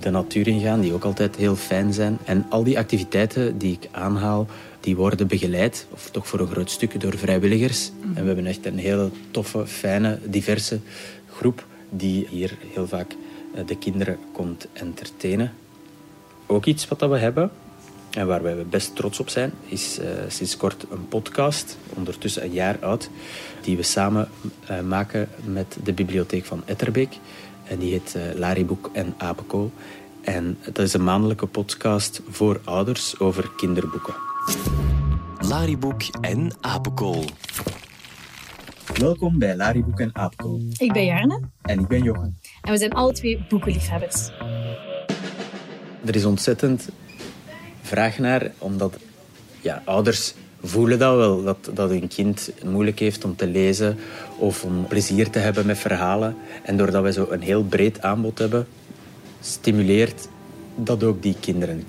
de 0.00 0.10
natuur 0.10 0.46
ingaan, 0.46 0.80
die 0.80 0.92
ook 0.92 1.04
altijd 1.04 1.36
heel 1.36 1.56
fijn 1.56 1.92
zijn. 1.92 2.18
En 2.24 2.46
al 2.48 2.64
die 2.64 2.78
activiteiten 2.78 3.58
die 3.58 3.72
ik 3.72 3.88
aanhaal, 3.90 4.46
die 4.80 4.96
worden 4.96 5.26
begeleid, 5.26 5.86
of 5.90 6.10
toch 6.10 6.28
voor 6.28 6.40
een 6.40 6.46
groot 6.46 6.70
stuk, 6.70 7.00
door 7.00 7.18
vrijwilligers. 7.18 7.90
En 8.14 8.20
we 8.20 8.26
hebben 8.26 8.46
echt 8.46 8.66
een 8.66 8.78
hele 8.78 9.10
toffe, 9.30 9.66
fijne, 9.66 10.18
diverse 10.24 10.78
groep 11.30 11.66
die 11.90 12.26
hier 12.30 12.56
heel 12.72 12.88
vaak 12.88 13.16
eh, 13.54 13.66
de 13.66 13.78
kinderen 13.78 14.18
komt 14.32 14.66
entertainen. 14.72 15.52
Ook 16.46 16.66
iets 16.66 16.88
wat 16.88 17.00
we 17.00 17.18
hebben, 17.18 17.50
en 18.10 18.26
waar 18.26 18.42
wij 18.42 18.66
best 18.66 18.96
trots 18.96 19.20
op 19.20 19.28
zijn, 19.28 19.52
is 19.66 19.98
uh, 19.98 20.06
sinds 20.28 20.56
kort 20.56 20.86
een 20.90 21.08
podcast, 21.08 21.76
ondertussen 21.94 22.44
een 22.44 22.52
jaar 22.52 22.78
oud, 22.80 23.10
die 23.62 23.76
we 23.76 23.82
samen 23.82 24.28
uh, 24.70 24.80
maken 24.80 25.28
met 25.44 25.76
de 25.84 25.92
bibliotheek 25.92 26.44
van 26.44 26.62
Etterbeek. 26.64 27.18
En 27.64 27.78
die 27.78 27.90
heet 27.90 28.14
uh, 28.16 28.38
Lariboek 28.38 28.90
en 28.92 29.14
Apenkool. 29.18 29.72
En 30.20 30.58
dat 30.64 30.78
is 30.78 30.92
een 30.92 31.04
maandelijke 31.04 31.46
podcast 31.46 32.20
voor 32.28 32.60
ouders 32.64 33.18
over 33.18 33.50
kinderboeken. 33.56 34.14
Lariboek 35.38 36.02
en 36.20 36.52
Apenkool. 36.60 37.24
Welkom 38.94 39.38
bij 39.38 39.56
Lariboek 39.56 40.00
en 40.00 40.10
Apenkool. 40.12 40.60
Ik 40.76 40.92
ben 40.92 41.04
Jarne. 41.04 41.40
En 41.62 41.78
ik 41.78 41.88
ben 41.88 42.02
Jochen. 42.02 42.38
En 42.62 42.72
we 42.72 42.78
zijn 42.78 42.92
alle 42.92 43.12
twee 43.12 43.44
boekenliefhebbers. 43.48 44.30
Er 46.04 46.14
is 46.14 46.24
ontzettend 46.24 46.88
vraag 47.82 48.18
naar, 48.18 48.52
omdat 48.58 48.96
ja, 49.60 49.82
ouders 49.84 50.34
voelen 50.62 50.98
dat 50.98 51.16
wel, 51.16 51.42
dat, 51.42 51.70
dat 51.74 51.90
hun 51.90 52.08
kind 52.08 52.50
moeilijk 52.64 52.98
heeft 52.98 53.24
om 53.24 53.36
te 53.36 53.46
lezen 53.46 53.98
of 54.38 54.64
om 54.64 54.86
plezier 54.86 55.30
te 55.30 55.38
hebben 55.38 55.66
met 55.66 55.78
verhalen. 55.78 56.36
En 56.62 56.76
doordat 56.76 57.02
wij 57.02 57.12
zo 57.12 57.26
een 57.30 57.42
heel 57.42 57.64
breed 57.64 58.02
aanbod 58.02 58.38
hebben, 58.38 58.66
stimuleert 59.40 60.28
dat 60.74 61.04
ook 61.04 61.22
die 61.22 61.36
kinderen. 61.40 61.84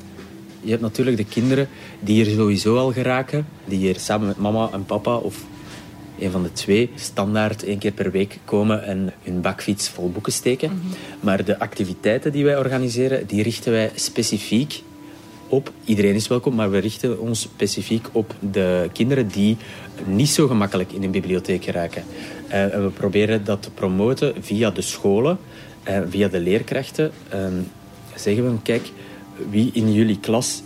Je 0.62 0.70
hebt 0.70 0.82
natuurlijk 0.82 1.18
de 1.18 1.26
kinderen 1.26 1.68
die 2.00 2.24
hier 2.24 2.36
sowieso 2.36 2.78
al 2.78 2.92
geraken, 2.92 3.48
die 3.66 3.78
hier 3.78 4.00
samen 4.00 4.28
met 4.28 4.38
mama 4.38 4.70
en 4.74 4.86
papa 4.86 5.16
of 5.16 5.44
een 6.20 6.32
van 6.32 6.44
de 6.44 6.54
twee 6.54 6.90
standaard 6.96 7.64
één 7.64 7.78
keer 7.78 7.92
per 7.92 8.12
week 8.12 8.40
komen 8.46 8.84
en 8.84 9.14
hun 9.24 9.42
bakfiets 9.42 9.90
vol 9.90 10.12
boeken 10.12 10.34
steken. 10.34 10.82
Maar 11.20 11.46
de 11.46 11.60
activiteiten 11.60 12.32
die 12.32 12.44
wij 12.44 12.58
organiseren, 12.58 13.28
die 13.28 13.44
richten 13.44 13.72
wij 13.72 13.92
specifiek 13.96 14.84
op. 15.52 15.72
Iedereen 15.86 16.16
is 16.16 16.28
welkom, 16.28 16.56
maar 16.56 16.72
we 16.72 16.78
richten 16.78 17.20
ons 17.20 17.42
specifiek 17.42 18.08
op 18.12 18.36
de 18.40 18.90
kinderen 18.94 19.28
die 19.28 19.58
niet 20.06 20.30
zo 20.30 20.48
gemakkelijk 20.48 20.92
in 20.92 21.04
een 21.04 21.12
bibliotheek 21.12 21.64
geraken. 21.64 22.04
Uh, 22.48 22.74
en 22.74 22.84
we 22.84 22.90
proberen 22.90 23.44
dat 23.44 23.62
te 23.62 23.72
promoten 23.72 24.34
via 24.40 24.72
de 24.72 24.82
scholen, 24.82 25.38
uh, 25.88 26.00
via 26.10 26.28
de 26.28 26.40
leerkrachten. 26.40 27.12
Uh, 27.34 27.48
zeggen 28.16 28.52
we, 28.52 28.62
kijk, 28.62 28.92
wie 29.50 29.70
in 29.74 29.94
jullie 29.94 30.20
klas 30.20 30.64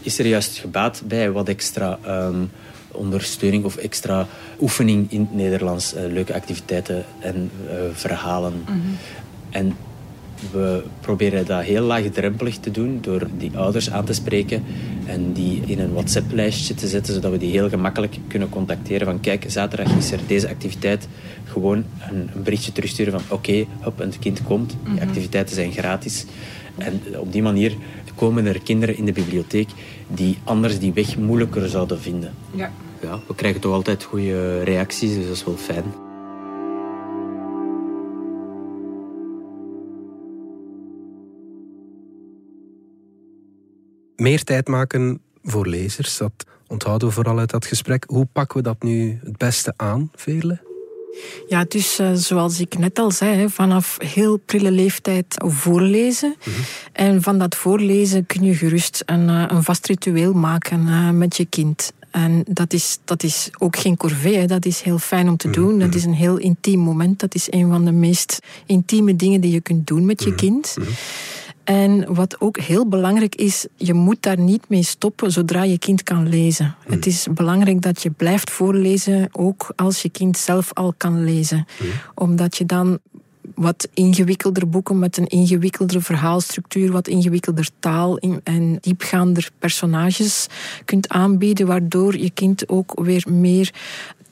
is 0.00 0.18
er 0.18 0.26
juist 0.26 0.58
gebaat 0.58 1.02
bij 1.04 1.30
wat 1.30 1.48
extra 1.48 1.98
um, 2.06 2.50
ondersteuning 2.90 3.64
of 3.64 3.76
extra 3.76 4.26
oefening 4.60 5.10
in 5.10 5.20
het 5.20 5.34
Nederlands, 5.34 5.94
uh, 5.94 6.00
leuke 6.06 6.34
activiteiten 6.34 7.04
en 7.18 7.50
verhalen. 7.92 8.52
Mm 8.52 8.64
-hmm. 8.66 8.96
En 9.50 9.76
we 10.50 10.82
proberen 11.00 11.46
dat 11.46 11.62
heel 11.62 11.82
laagdrempelig 11.82 12.56
te 12.56 12.70
doen 12.70 12.98
door 13.00 13.26
die 13.38 13.56
ouders 13.56 13.90
aan 13.90 14.04
te 14.04 14.12
spreken 14.12 14.64
en 15.06 15.32
die 15.32 15.62
in 15.66 15.78
een 15.78 15.92
WhatsApp-lijstje 15.92 16.74
te 16.74 16.88
zetten, 16.88 17.14
zodat 17.14 17.30
we 17.30 17.38
die 17.38 17.50
heel 17.50 17.68
gemakkelijk 17.68 18.16
kunnen 18.28 18.48
contacteren 18.48 19.06
van 19.06 19.20
kijk, 19.20 19.44
zaterdag 19.48 19.96
is 19.96 20.12
er 20.12 20.20
deze 20.26 20.48
activiteit. 20.48 21.08
Gewoon 21.44 21.84
een, 22.10 22.30
een 22.34 22.42
berichtje 22.42 22.72
terugsturen 22.72 23.12
van 23.12 23.22
oké, 23.22 23.34
okay, 23.34 23.66
hop, 23.80 24.00
en 24.00 24.06
het 24.06 24.18
kind 24.18 24.42
komt. 24.42 24.76
Die 24.92 25.00
activiteiten 25.00 25.54
zijn 25.54 25.72
gratis. 25.72 26.24
En 26.76 27.00
op 27.16 27.32
die 27.32 27.42
manier 27.42 27.76
komen 28.14 28.46
er 28.46 28.62
kinderen 28.62 28.96
in 28.96 29.04
de 29.04 29.12
bibliotheek 29.12 29.68
die 30.08 30.38
anders 30.44 30.78
die 30.78 30.92
weg 30.92 31.16
moeilijker 31.16 31.68
zouden 31.68 32.00
vinden. 32.00 32.32
Ja. 32.54 32.72
Ja, 33.02 33.20
we 33.26 33.34
krijgen 33.34 33.60
toch 33.60 33.72
altijd 33.72 34.04
goede 34.04 34.62
reacties, 34.62 35.14
dus 35.14 35.26
dat 35.26 35.36
is 35.36 35.44
wel 35.44 35.56
fijn. 35.56 35.84
Meer 44.16 44.44
tijd 44.44 44.68
maken 44.68 45.20
voor 45.42 45.66
lezers, 45.66 46.16
dat 46.16 46.32
onthouden 46.66 47.08
we 47.08 47.14
vooral 47.14 47.38
uit 47.38 47.50
dat 47.50 47.66
gesprek. 47.66 48.04
Hoe 48.06 48.28
pakken 48.32 48.56
we 48.56 48.62
dat 48.62 48.82
nu 48.82 49.20
het 49.24 49.36
beste 49.36 49.72
aan, 49.76 50.10
Veerle? 50.14 50.70
Ja, 51.48 51.64
dus 51.68 52.00
uh, 52.00 52.12
zoals 52.12 52.60
ik 52.60 52.78
net 52.78 52.98
al 52.98 53.10
zei, 53.10 53.48
vanaf 53.48 53.96
heel 53.98 54.36
prille 54.36 54.70
leeftijd 54.70 55.34
voorlezen. 55.46 56.36
Mm 56.38 56.52
-hmm. 56.52 56.64
En 56.92 57.22
van 57.22 57.38
dat 57.38 57.54
voorlezen 57.54 58.26
kun 58.26 58.42
je 58.42 58.54
gerust 58.54 59.02
een, 59.06 59.28
uh, 59.28 59.44
een 59.48 59.62
vast 59.62 59.86
ritueel 59.86 60.32
maken 60.32 60.86
uh, 60.86 61.10
met 61.10 61.36
je 61.36 61.44
kind. 61.44 61.92
En 62.10 62.44
dat 62.48 62.72
is, 62.72 62.98
dat 63.04 63.22
is 63.22 63.50
ook 63.58 63.76
geen 63.76 63.96
corvée, 63.96 64.36
hè. 64.36 64.46
dat 64.46 64.64
is 64.64 64.80
heel 64.80 64.98
fijn 64.98 65.28
om 65.28 65.36
te 65.36 65.50
doen. 65.50 65.64
Mm 65.64 65.70
-hmm. 65.70 65.78
Dat 65.78 65.94
is 65.94 66.04
een 66.04 66.14
heel 66.14 66.36
intiem 66.36 66.78
moment. 66.78 67.20
Dat 67.20 67.34
is 67.34 67.46
een 67.52 67.68
van 67.68 67.84
de 67.84 67.92
meest 67.92 68.38
intieme 68.66 69.16
dingen 69.16 69.40
die 69.40 69.52
je 69.52 69.60
kunt 69.60 69.86
doen 69.86 70.04
met 70.04 70.22
je 70.22 70.30
mm 70.30 70.36
-hmm. 70.36 70.46
kind. 70.46 70.76
En 71.64 72.14
wat 72.14 72.40
ook 72.40 72.58
heel 72.58 72.88
belangrijk 72.88 73.34
is, 73.34 73.66
je 73.76 73.94
moet 73.94 74.22
daar 74.22 74.38
niet 74.38 74.68
mee 74.68 74.82
stoppen 74.82 75.32
zodra 75.32 75.62
je 75.62 75.78
kind 75.78 76.02
kan 76.02 76.28
lezen. 76.28 76.74
Mm. 76.86 76.92
Het 76.92 77.06
is 77.06 77.26
belangrijk 77.30 77.82
dat 77.82 78.02
je 78.02 78.10
blijft 78.10 78.50
voorlezen, 78.50 79.28
ook 79.32 79.72
als 79.76 80.02
je 80.02 80.10
kind 80.10 80.38
zelf 80.38 80.72
al 80.72 80.94
kan 80.96 81.24
lezen. 81.24 81.66
Mm. 81.82 81.88
Omdat 82.14 82.56
je 82.56 82.66
dan 82.66 82.98
wat 83.54 83.88
ingewikkelder 83.94 84.68
boeken 84.68 84.98
met 84.98 85.16
een 85.16 85.26
ingewikkeldere 85.26 86.00
verhaalstructuur, 86.00 86.92
wat 86.92 87.08
ingewikkelder 87.08 87.68
taal 87.78 88.18
en 88.42 88.78
diepgaander 88.80 89.50
personages 89.58 90.46
kunt 90.84 91.08
aanbieden, 91.08 91.66
waardoor 91.66 92.16
je 92.16 92.30
kind 92.30 92.68
ook 92.68 93.00
weer 93.00 93.24
meer 93.28 93.70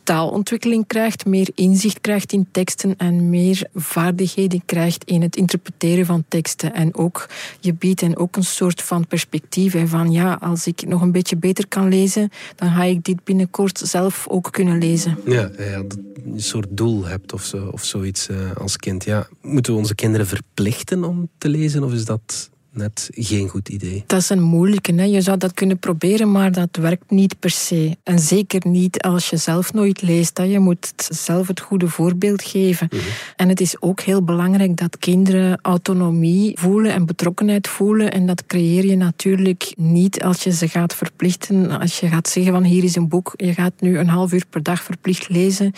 taalontwikkeling 0.03 0.87
krijgt, 0.87 1.27
meer 1.27 1.49
inzicht 1.55 2.01
krijgt 2.01 2.33
in 2.33 2.47
teksten 2.51 2.97
en 2.97 3.31
meer 3.31 3.69
vaardigheden 3.75 4.63
krijgt 4.65 5.05
in 5.05 5.23
het 5.23 5.37
interpreteren 5.37 6.07
van 6.07 6.25
teksten. 6.29 6.75
En 6.75 6.95
ook, 6.95 7.29
je 7.61 7.75
biedt 7.75 8.01
hen 8.01 8.17
ook 8.17 8.37
een 8.37 8.45
soort 8.45 8.83
van 8.83 9.07
perspectief. 9.07 9.73
Hè, 9.73 9.87
van 9.87 10.13
ja, 10.13 10.39
als 10.41 10.67
ik 10.67 10.87
nog 10.87 11.01
een 11.01 11.13
beetje 11.13 11.37
beter 11.37 11.69
kan 11.69 11.89
lezen, 11.89 12.31
dan 12.57 12.71
ga 12.71 12.83
ik 12.85 13.05
dit 13.05 13.25
binnenkort 13.25 13.79
zelf 13.79 14.29
ook 14.29 14.49
kunnen 14.51 14.79
lezen. 14.79 15.19
Ja, 15.25 15.51
ja 15.59 15.83
dat 15.83 15.99
je 16.15 16.31
een 16.33 16.43
soort 16.43 16.69
doel 16.71 17.05
hebt 17.05 17.33
of, 17.33 17.45
zo, 17.45 17.67
of 17.67 17.85
zoiets 17.85 18.29
uh, 18.29 18.37
als 18.57 18.77
kind. 18.77 19.05
Ja, 19.05 19.29
moeten 19.43 19.73
we 19.73 19.79
onze 19.79 19.95
kinderen 19.95 20.27
verplichten 20.27 21.05
om 21.05 21.29
te 21.39 21.49
lezen 21.49 21.85
of 21.85 21.93
is 21.93 22.05
dat 22.05 22.50
net 22.73 23.09
geen 23.13 23.49
goed 23.49 23.69
idee. 23.69 24.05
Dat 24.07 24.21
is 24.21 24.29
een 24.29 24.43
moeilijke. 24.43 24.93
Hè? 24.93 25.05
Je 25.05 25.21
zou 25.21 25.37
dat 25.39 25.55
kunnen 25.55 25.79
proberen, 25.79 26.31
maar 26.31 26.53
dat 26.53 26.77
werkt 26.77 27.11
niet 27.11 27.39
per 27.39 27.51
se. 27.51 27.97
En 28.03 28.19
zeker 28.19 28.61
niet 28.67 29.03
als 29.03 29.31
je 29.31 29.37
zelf 29.37 29.73
nooit 29.73 30.03
leest. 30.03 30.39
Hè? 30.39 30.45
Je 30.45 30.59
moet 30.59 30.93
zelf 31.09 31.47
het 31.47 31.61
goede 31.61 31.89
voorbeeld 31.89 32.43
geven. 32.43 32.89
Mm 32.91 32.99
-hmm. 32.99 33.09
En 33.37 33.49
het 33.49 33.61
is 33.61 33.83
ook 33.83 34.01
heel 34.01 34.23
belangrijk 34.23 34.77
dat 34.77 34.99
kinderen 34.99 35.59
autonomie 35.63 36.59
voelen 36.59 36.93
en 36.93 37.07
betrokkenheid 37.07 37.69
voelen. 37.69 38.13
En 38.13 38.27
dat 38.27 38.47
creëer 38.47 38.87
je 38.87 38.97
natuurlijk 38.97 39.73
niet 39.77 40.23
als 40.23 40.43
je 40.43 40.53
ze 40.53 40.69
gaat 40.69 40.95
verplichten. 40.95 41.81
Als 41.81 42.01
je 42.01 42.09
gaat 42.09 42.29
zeggen 42.29 42.53
van 42.53 42.65
hier 42.65 42.85
is 42.85 42.97
een 42.97 43.09
boek, 43.09 43.33
je 43.37 43.55
gaat 43.55 43.73
nu 43.79 43.99
een 43.99 44.09
half 44.09 44.33
uur 44.33 44.45
per 44.51 44.63
dag 44.63 44.83
verplicht 44.83 45.29
lezen. 45.29 45.73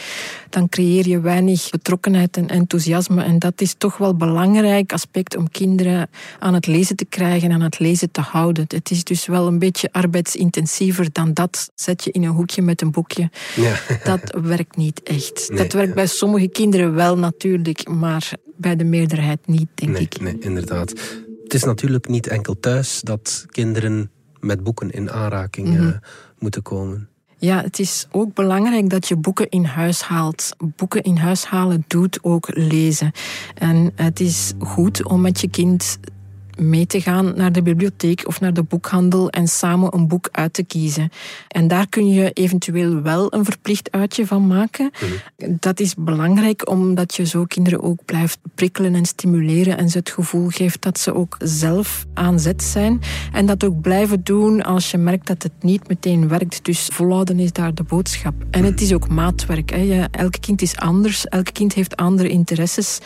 Dan 0.51 0.69
creëer 0.69 1.09
je 1.09 1.21
weinig 1.21 1.71
betrokkenheid 1.71 2.37
en 2.37 2.49
enthousiasme. 2.49 3.23
En 3.23 3.39
dat 3.39 3.61
is 3.61 3.75
toch 3.79 3.97
wel 3.97 4.11
een 4.11 4.19
belangrijk 4.19 4.93
aspect 4.93 5.37
om 5.37 5.51
kinderen 5.51 6.11
aan 6.39 6.55
het 6.55 6.67
lezen 6.67 6.81
lezen 6.83 6.97
te 6.97 7.05
krijgen 7.05 7.51
en 7.51 7.55
aan 7.55 7.61
het 7.61 7.79
lezen 7.79 8.11
te 8.11 8.21
houden. 8.21 8.65
Het 8.69 8.91
is 8.91 9.05
dus 9.05 9.27
wel 9.27 9.47
een 9.47 9.59
beetje 9.59 9.93
arbeidsintensiever 9.93 11.12
dan 11.12 11.33
dat. 11.33 11.71
Zet 11.75 12.05
je 12.05 12.11
in 12.11 12.23
een 12.23 12.31
hoekje 12.31 12.62
met 12.62 12.83
een 12.83 12.91
boekje. 12.91 13.31
Ja. 13.57 13.79
Dat 14.05 14.41
werkt 14.43 14.77
niet 14.77 15.03
echt. 15.03 15.49
Nee. 15.49 15.59
Dat 15.59 15.73
werkt 15.73 15.95
bij 15.95 16.07
sommige 16.07 16.49
kinderen 16.49 16.95
wel 16.95 17.19
natuurlijk, 17.19 17.89
maar 17.89 18.33
bij 18.57 18.77
de 18.77 18.85
meerderheid 18.85 19.47
niet, 19.47 19.69
denk 19.75 19.93
nee, 19.93 20.03
ik. 20.03 20.21
Nee, 20.21 20.37
inderdaad. 20.39 20.91
Het 21.43 21.55
is 21.55 21.65
natuurlijk 21.65 22.09
niet 22.09 22.27
enkel 22.27 22.61
thuis 22.61 23.01
dat 23.01 23.45
kinderen 23.49 24.11
met 24.41 24.62
boeken 24.62 24.91
in 24.91 25.11
aanraking 25.11 25.69
mm 25.69 25.77
-hmm. 25.77 25.87
uh, 25.87 25.95
moeten 26.39 26.62
komen. 26.62 27.09
Ja, 27.39 27.62
het 27.62 27.79
is 27.79 28.07
ook 28.11 28.35
belangrijk 28.35 28.91
dat 28.91 29.09
je 29.09 29.17
boeken 29.17 29.49
in 29.49 29.65
huis 29.65 30.03
haalt. 30.03 30.57
Boeken 30.77 31.03
in 31.03 31.17
huis 31.17 31.45
halen 31.45 31.85
doet 31.87 32.19
ook 32.23 32.49
lezen. 32.55 33.12
En 33.55 33.93
het 33.95 34.21
is 34.21 34.53
goed 34.59 35.05
om 35.05 35.21
met 35.21 35.41
je 35.41 35.49
kind 35.49 35.99
mee 36.59 36.87
te 36.87 37.01
gaan 37.01 37.33
naar 37.37 37.53
de 37.53 37.63
bibliotheek 37.63 38.27
of 38.27 38.41
naar 38.41 38.53
de 38.53 38.63
boekhandel 38.63 39.31
en 39.31 39.49
samen 39.49 39.95
een 39.95 40.09
boek 40.09 40.29
uit 40.33 40.53
te 40.53 40.65
kiezen. 40.65 41.11
En 41.49 41.69
daar 41.69 41.89
kun 41.89 42.09
je 42.09 42.33
eventueel 42.33 43.03
wel 43.03 43.35
een 43.35 43.45
verplicht 43.45 43.91
uitje 43.91 44.27
van 44.27 44.47
maken. 44.47 44.91
Mm-hmm. 45.01 45.57
Dat 45.61 45.81
is 45.81 45.95
belangrijk 45.95 46.71
omdat 46.71 47.15
je 47.15 47.27
zo 47.27 47.45
kinderen 47.45 47.83
ook 47.83 48.05
blijft 48.05 48.39
prikkelen 48.55 48.95
en 48.95 49.05
stimuleren 49.05 49.79
en 49.79 49.89
ze 49.89 49.99
het 49.99 50.11
gevoel 50.11 50.49
geeft 50.49 50.83
dat 50.83 50.99
ze 50.99 51.15
ook 51.15 51.37
zelf 51.39 52.07
aan 52.15 52.41
zet 52.41 52.63
zijn. 52.63 53.01
En 53.33 53.47
dat 53.47 53.65
ook 53.65 53.81
blijven 53.81 54.25
doen 54.25 54.63
als 54.63 54.91
je 54.91 54.99
merkt 54.99 55.27
dat 55.27 55.43
het 55.43 55.53
niet 55.61 55.89
meteen 55.89 56.29
werkt. 56.29 56.65
Dus 56.65 56.89
volhouden 56.93 57.39
is 57.39 57.53
daar 57.53 57.75
de 57.75 57.83
boodschap. 57.83 58.35
En 58.51 58.65
het 58.65 58.81
is 58.81 58.93
ook 58.93 59.09
maatwerk. 59.09 59.71
Hè. 59.71 60.05
Elk 60.11 60.35
kind 60.41 60.63
is 60.63 60.77
anders, 60.77 61.27
elk 61.27 61.53
kind 61.53 61.75
heeft 61.75 61.97
andere 61.97 62.29
interesses. 62.29 62.99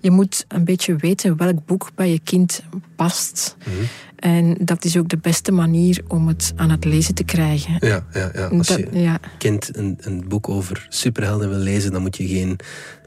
Je 0.00 0.10
moet 0.10 0.44
een 0.48 0.64
beetje 0.64 0.96
weten 0.96 1.36
welk 1.36 1.66
boek 1.66 1.90
bij 1.94 2.10
je 2.10 2.18
kind 2.20 2.62
past. 2.96 3.56
Mm-hmm. 3.66 3.84
En 4.16 4.56
dat 4.60 4.84
is 4.84 4.96
ook 4.96 5.08
de 5.08 5.16
beste 5.18 5.52
manier 5.52 6.02
om 6.08 6.28
het 6.28 6.52
aan 6.56 6.70
het 6.70 6.84
lezen 6.84 7.14
te 7.14 7.24
krijgen. 7.24 7.76
Ja, 7.80 8.06
ja, 8.12 8.30
ja. 8.34 8.46
Als 8.46 8.66
Dat- 8.66 8.78
je 8.78 8.88
ja. 8.92 9.20
kind 9.38 9.76
een, 9.76 9.98
een 10.00 10.28
boek 10.28 10.48
over 10.48 10.86
superhelden 10.88 11.48
wil 11.48 11.58
lezen, 11.58 11.92
dan 11.92 12.02
moet 12.02 12.16
je 12.16 12.26
geen 12.28 12.56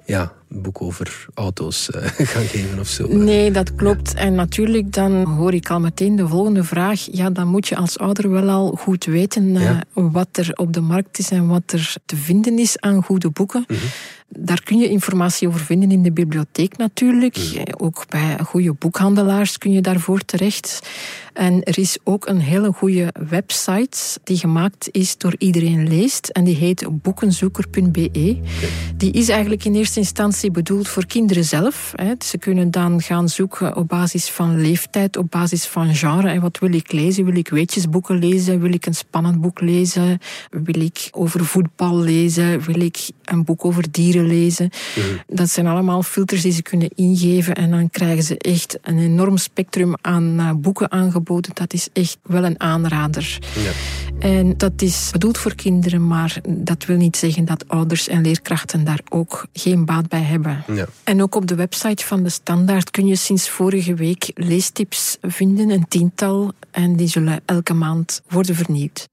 ja, 0.05 0.33
boek 0.53 0.81
over 0.81 1.25
auto's 1.33 1.89
eh, 1.89 2.01
gaan 2.31 2.43
geven 2.45 2.79
of 2.79 2.87
zo. 2.87 3.07
Nee, 3.07 3.51
dat 3.51 3.75
klopt. 3.75 4.13
En 4.13 4.35
natuurlijk, 4.35 4.93
dan 4.93 5.23
hoor 5.23 5.53
ik 5.53 5.69
al 5.69 5.79
meteen 5.79 6.15
de 6.15 6.27
volgende 6.27 6.63
vraag. 6.63 7.07
Ja, 7.11 7.29
dan 7.29 7.47
moet 7.47 7.67
je 7.67 7.75
als 7.75 7.97
ouder 7.99 8.29
wel 8.31 8.49
al 8.49 8.75
goed 8.79 9.05
weten 9.05 9.55
eh, 9.55 9.61
Ja. 9.63 9.83
wat 9.93 10.27
er 10.31 10.51
op 10.55 10.73
de 10.73 10.81
markt 10.81 11.19
is 11.19 11.29
en 11.31 11.47
wat 11.47 11.71
er 11.71 11.93
te 12.05 12.15
vinden 12.15 12.59
is 12.59 12.79
aan 12.79 13.03
goede 13.03 13.29
boeken. 13.29 13.65
Daar 14.37 14.63
kun 14.63 14.77
je 14.79 14.89
informatie 14.89 15.47
over 15.47 15.59
vinden 15.59 15.91
in 15.91 16.03
de 16.03 16.11
bibliotheek 16.11 16.77
natuurlijk. 16.77 17.35
Eh, 17.37 17.61
Ook 17.77 18.05
bij 18.09 18.37
goede 18.45 18.73
boekhandelaars 18.73 19.57
kun 19.57 19.71
je 19.71 19.81
daarvoor 19.81 20.19
terecht. 20.25 20.79
En 21.33 21.63
er 21.63 21.77
is 21.79 21.97
ook 22.03 22.27
een 22.27 22.39
hele 22.39 22.71
goede 22.73 23.13
website 23.29 23.97
die 24.23 24.37
gemaakt 24.37 24.87
is 24.91 25.17
door 25.17 25.35
Iedereen 25.37 25.87
Leest. 25.87 26.27
En 26.27 26.43
die 26.43 26.55
heet 26.55 26.85
boekenzoeker.be. 27.01 28.37
Die 28.95 29.11
is 29.11 29.29
eigenlijk 29.29 29.65
in 29.65 29.75
eerste 29.75 29.99
instantie 29.99 30.40
bedoeld 30.49 30.87
voor 30.87 31.05
kinderen 31.05 31.43
zelf. 31.45 31.93
hè. 31.95 32.13
Ze 32.19 32.37
kunnen 32.37 32.71
dan 32.71 33.01
gaan 33.01 33.29
zoeken 33.29 33.75
op 33.75 33.87
basis 33.87 34.29
van 34.29 34.61
leeftijd, 34.61 35.17
op 35.17 35.31
basis 35.31 35.65
van 35.65 35.95
genre. 35.95 36.29
En 36.29 36.41
wat 36.41 36.59
wil 36.59 36.73
ik 36.73 36.91
lezen? 36.91 37.25
Wil 37.25 37.35
ik 37.35 37.49
weetjesboeken 37.49 38.19
lezen? 38.19 38.59
Wil 38.59 38.73
ik 38.73 38.85
een 38.85 38.95
spannend 38.95 39.41
boek 39.41 39.61
lezen? 39.61 40.19
Wil 40.49 40.81
ik 40.81 41.07
over 41.11 41.45
voetbal 41.45 41.97
lezen? 41.99 42.61
Wil 42.61 42.81
ik 42.81 43.09
een 43.23 43.43
boek 43.43 43.65
over 43.65 43.91
dieren 43.91 44.25
lezen? 44.27 44.69
Dat 45.27 45.49
zijn 45.49 45.67
allemaal 45.67 46.03
filters 46.03 46.41
die 46.41 46.51
ze 46.51 46.61
kunnen 46.61 46.89
ingeven. 46.95 47.55
En 47.55 47.71
dan 47.71 47.89
krijgen 47.89 48.23
ze 48.23 48.37
echt 48.37 48.77
een 48.81 48.99
enorm 48.99 49.37
spectrum 49.37 49.93
aan 50.01 50.39
eh, 50.39 50.51
boeken 50.55 50.91
aangeboden. 50.91 51.51
Dat 51.53 51.73
is 51.73 51.87
echt 51.93 52.17
wel 52.23 52.43
een 52.43 52.59
aanrader. 52.59 53.39
Ja. 53.55 53.71
En 54.27 54.53
dat 54.57 54.81
is 54.81 55.09
bedoeld 55.11 55.37
voor 55.37 55.55
kinderen, 55.55 56.07
maar 56.07 56.37
dat 56.49 56.85
wil 56.85 56.97
niet 56.97 57.17
zeggen 57.17 57.45
dat 57.45 57.67
ouders 57.67 58.07
en 58.07 58.21
leerkrachten 58.21 58.83
daar 58.83 58.99
ook 59.09 59.45
geen 59.53 59.85
baat 59.85 60.07
bij 60.07 60.19
hebben. 60.19 60.30
Ja. 60.67 60.85
En 61.03 61.21
ook 61.21 61.35
op 61.35 61.47
de 61.47 61.55
website 61.55 62.05
van 62.05 62.23
de 62.23 62.29
Standaard 62.29 62.91
kun 62.91 63.07
je 63.07 63.15
sinds 63.15 63.49
vorige 63.49 63.93
week 63.93 64.31
leestips 64.35 65.17
vinden, 65.21 65.69
een 65.69 65.87
tiental, 65.87 66.51
en 66.71 66.95
die 66.95 67.07
zullen 67.07 67.41
elke 67.45 67.73
maand 67.73 68.21
worden 68.27 68.55
vernieuwd. 68.55 69.09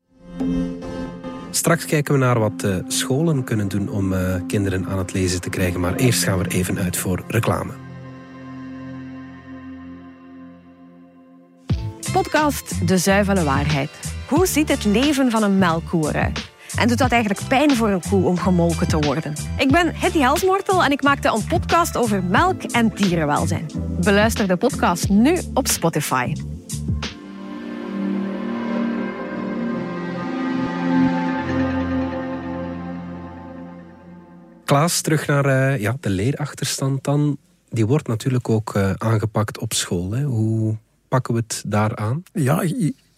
Straks 1.51 1.85
kijken 1.85 2.15
we 2.15 2.21
naar 2.21 2.39
wat 2.39 2.63
eh, 2.63 2.77
scholen 2.89 3.45
kunnen 3.45 3.69
doen 3.69 3.89
om 3.89 4.13
eh, 4.13 4.35
kinderen 4.47 4.87
aan 4.87 4.99
het 4.99 5.13
lezen 5.13 5.41
te 5.41 5.51
krijgen. 5.51 5.81
Maar 5.81 5.95
eerst 5.95 6.23
gaan 6.23 6.39
we 6.39 6.45
er 6.45 6.51
even 6.51 6.79
uit 6.79 6.97
voor 6.97 7.23
reclame. 7.29 7.73
Podcast 12.13 12.89
De 12.89 12.99
Zuivele 12.99 13.45
Waarheid. 13.45 13.91
Hoe 14.29 14.47
ziet 14.47 14.69
het 14.69 14.85
leven 14.85 15.31
van 15.31 15.43
een 15.43 15.59
melkkoe 15.59 16.09
eruit? 16.09 16.51
En 16.79 16.89
doet 16.89 16.99
dat 16.99 17.11
eigenlijk 17.11 17.49
pijn 17.49 17.77
voor 17.77 17.89
een 17.89 18.03
koe 18.11 18.25
om 18.25 18.39
gemolken 18.39 18.89
te 18.89 18.99
worden? 18.99 19.35
Ik 19.57 19.71
ben 19.71 19.95
Hetty 19.95 20.19
Helsmortel 20.19 20.85
en 20.85 20.91
ik 20.91 21.03
maakte 21.03 21.29
een 21.29 21.45
podcast 21.45 21.97
over 21.97 22.25
melk 22.25 22.63
en 22.63 22.89
dierenwelzijn. 22.95 23.67
Beluister 24.01 24.49
de 24.49 24.57
podcast 24.57 25.09
nu 25.09 25.39
op 25.55 25.67
Spotify. 25.67 26.33
Klaas, 34.65 35.01
terug 35.01 35.27
naar 35.27 35.45
eh, 35.45 35.81
ja, 35.81 35.97
de 36.01 36.11
leerachterstand 36.11 37.05
dan. 37.05 37.37
Die 37.69 37.87
wordt 37.87 38.07
natuurlijk 38.07 38.49
ook 38.49 38.75
eh, 38.75 38.93
aangepakt 38.93 39.59
op 39.59 39.73
school. 39.73 40.11
Hè. 40.11 40.23
Hoe 40.23 40.77
pakken 41.09 41.35
we 41.35 41.41
het 41.41 41.63
daar 41.67 41.97
aan? 41.97 42.23
Ja, 42.33 42.63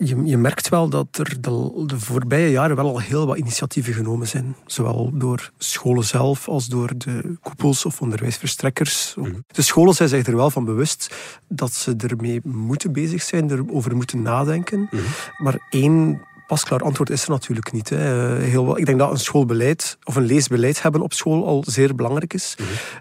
je, 0.04 0.25
je, 0.25 0.37
merkt 0.37 0.69
wel 0.69 0.88
dat 0.88 1.07
er 1.19 1.37
de, 1.40 1.83
de 1.87 2.00
voorbije 2.00 2.50
jaren 2.50 2.76
wel 2.76 2.88
al 2.88 3.00
heel 3.00 3.26
wat 3.26 3.37
initiatieven 3.37 3.92
genomen 3.95 4.28
zijn. 4.28 4.57
Zowel 4.66 5.11
door 5.14 5.50
scholen 5.59 6.04
zelf 6.04 6.49
als 6.49 6.66
door 6.66 6.90
de 6.97 7.37
koepels 7.42 7.85
of 7.85 8.00
onderwijsverstrekkers. 8.00 9.14
De 9.47 9.62
scholen 9.62 9.95
zijn 9.95 10.09
zich 10.09 10.26
er 10.26 10.36
wel 10.36 10.50
van 10.50 10.65
bewust 10.65 11.15
dat 11.49 11.73
ze 11.73 11.95
ermee 11.97 12.41
moeten 12.45 12.93
bezig 12.93 13.23
zijn, 13.23 13.50
erover 13.50 13.97
moeten 13.97 14.23
nadenken. 14.23 14.89
Maar 15.39 15.67
één 15.71 16.21
pasklaar 16.47 16.82
antwoord 16.82 17.10
is 17.10 17.23
er 17.23 17.30
natuurlijk 17.30 17.73
niet. 17.73 17.89
Hè. 17.89 18.36
Heel, 18.36 18.65
wat- 18.67 18.78
ik 18.78 18.86
denk 18.86 18.99
dat 18.99 19.10
een 19.10 19.19
schoolbeleid 19.19 19.99
of 20.04 20.17
een 20.17 20.25
leesbeleid 20.25 20.82
hebben 20.82 21.00
op 21.00 21.13
school 21.13 21.47
al 21.47 21.65
zeer 21.67 21.95
belangrijk 21.95 22.34
is. 22.34 22.54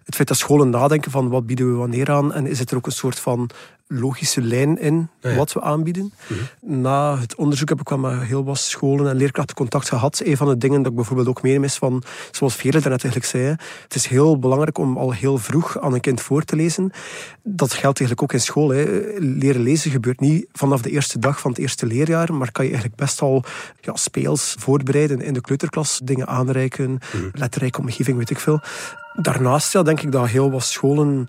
Het 0.04 0.16
feit 0.16 0.28
dat 0.28 0.38
scholen 0.38 0.70
nadenken 0.70 1.12
van 1.12 1.30
wat 1.30 1.46
bieden 1.46 1.72
we 1.72 1.78
wanneer 1.78 2.12
aan 2.12 2.34
en 2.34 2.48
is 2.48 2.60
het 2.60 2.72
er 2.72 2.78
ook 2.78 2.86
een 2.86 2.92
soort 2.92 3.20
van 3.20 3.50
logische 3.92 4.42
lijn 4.42 4.80
in 4.80 5.10
ja. 5.22 5.36
wat 5.36 5.54
we 5.54 5.62
aanbieden. 5.62 6.14
Na 6.62 7.18
het 7.18 7.36
onderzoek 7.36 7.70
heb 7.70 7.80
ik 7.80 7.90
wel 7.90 7.98
met 7.98 8.22
heel 8.22 8.44
wat 8.44 8.58
scholen 8.58 9.10
en 9.10 9.16
leerkrachten 9.16 9.56
contact 9.56 9.90
gehad. 9.90 10.22
Een 10.24 10.38
van 10.38 10.48
de 10.48 10.58
dingen 10.58 10.82
dat 10.82 10.92
ik 10.92 10.98
bijvoorbeeld 10.98 11.28
ook 11.28 11.42
meeneem 11.42 11.64
is 11.64 11.76
van, 11.76 12.04
zoals 12.32 12.56
Veerle 12.56 12.80
daarnet 12.80 13.04
eigenlijk 13.04 13.32
zei, 13.32 13.56
het 13.84 13.96
is 13.96 14.06
heel 14.06 14.40
belangrijk 14.40 14.78
om 14.78 14.98
al 14.98 15.12
heel 15.12 15.38
vroeg 15.38 15.80
aan 15.80 15.94
een 15.94 16.00
kind 16.02 16.22
voor 16.22 16.44
te 16.44 16.56
lezen. 16.56 16.92
Dat 17.44 17.74
geldt 17.74 18.00
eigenlijk 18.00 18.22
ook 18.22 18.34
in 18.34 18.46
school. 18.46 18.70
Hè. 18.70 18.84
Leren 19.18 19.62
lezen 19.62 19.92
gebeurt 19.92 20.20
niet 20.20 20.48
vanaf 20.52 20.82
de 20.82 20.90
eerste 20.90 21.20
dag 21.20 21.40
van 21.40 21.52
het 21.52 21.60
eerste 21.60 21.86
leerjaar, 21.86 22.34
maar 22.34 22.52
kan 22.52 22.66
je 22.66 22.72
eigenlijk 22.72 23.02
best 23.02 23.22
al 23.22 23.44
ja, 23.82 23.96
speels 23.96 24.56
voorbereiden 24.60 25.22
in 25.22 25.34
de 25.34 25.42
kleuterklas, 25.42 26.00
dingen 26.04 26.28
aanreiken, 26.28 27.00
letterrijke 27.34 27.80
omgeving, 27.80 28.18
weet 28.18 28.30
ik 28.30 28.40
veel. 28.40 28.62
Daarnaast 29.14 29.74
ja, 29.74 29.84
denk 29.84 30.02
ik 30.02 30.12
dat 30.12 30.28
heel 30.28 30.52
wat 30.52 30.64
scholen 30.64 31.26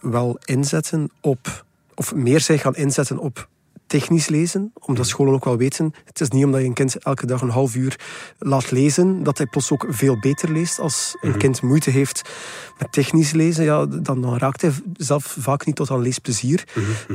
wel 0.00 0.38
inzetten 0.44 1.10
op, 1.20 1.64
of 1.98 2.14
meer 2.14 2.40
zijn 2.40 2.58
gaan 2.58 2.74
inzetten 2.74 3.18
op 3.18 3.48
technisch 3.86 4.28
lezen, 4.28 4.72
omdat 4.74 5.06
scholen 5.06 5.34
ook 5.34 5.44
wel 5.44 5.56
weten, 5.56 5.94
het 6.04 6.20
is 6.20 6.28
niet 6.28 6.44
omdat 6.44 6.60
je 6.60 6.66
een 6.66 6.72
kind 6.72 6.96
elke 6.96 7.26
dag 7.26 7.40
een 7.40 7.48
half 7.48 7.74
uur 7.74 8.00
laat 8.38 8.70
lezen, 8.70 9.22
dat 9.22 9.38
hij 9.38 9.46
plots 9.46 9.72
ook 9.72 9.86
veel 9.88 10.18
beter 10.18 10.52
leest. 10.52 10.78
Als 10.78 11.16
een 11.20 11.36
kind 11.36 11.62
moeite 11.62 11.90
heeft 11.90 12.30
met 12.78 12.92
technisch 12.92 13.32
lezen, 13.32 13.64
ja, 13.64 13.86
dan, 13.86 14.22
dan 14.22 14.38
raakt 14.38 14.62
hij 14.62 14.72
zelf 14.96 15.36
vaak 15.38 15.66
niet 15.66 15.76
tot 15.76 15.90
aan 15.90 16.02
leesplezier, 16.02 16.64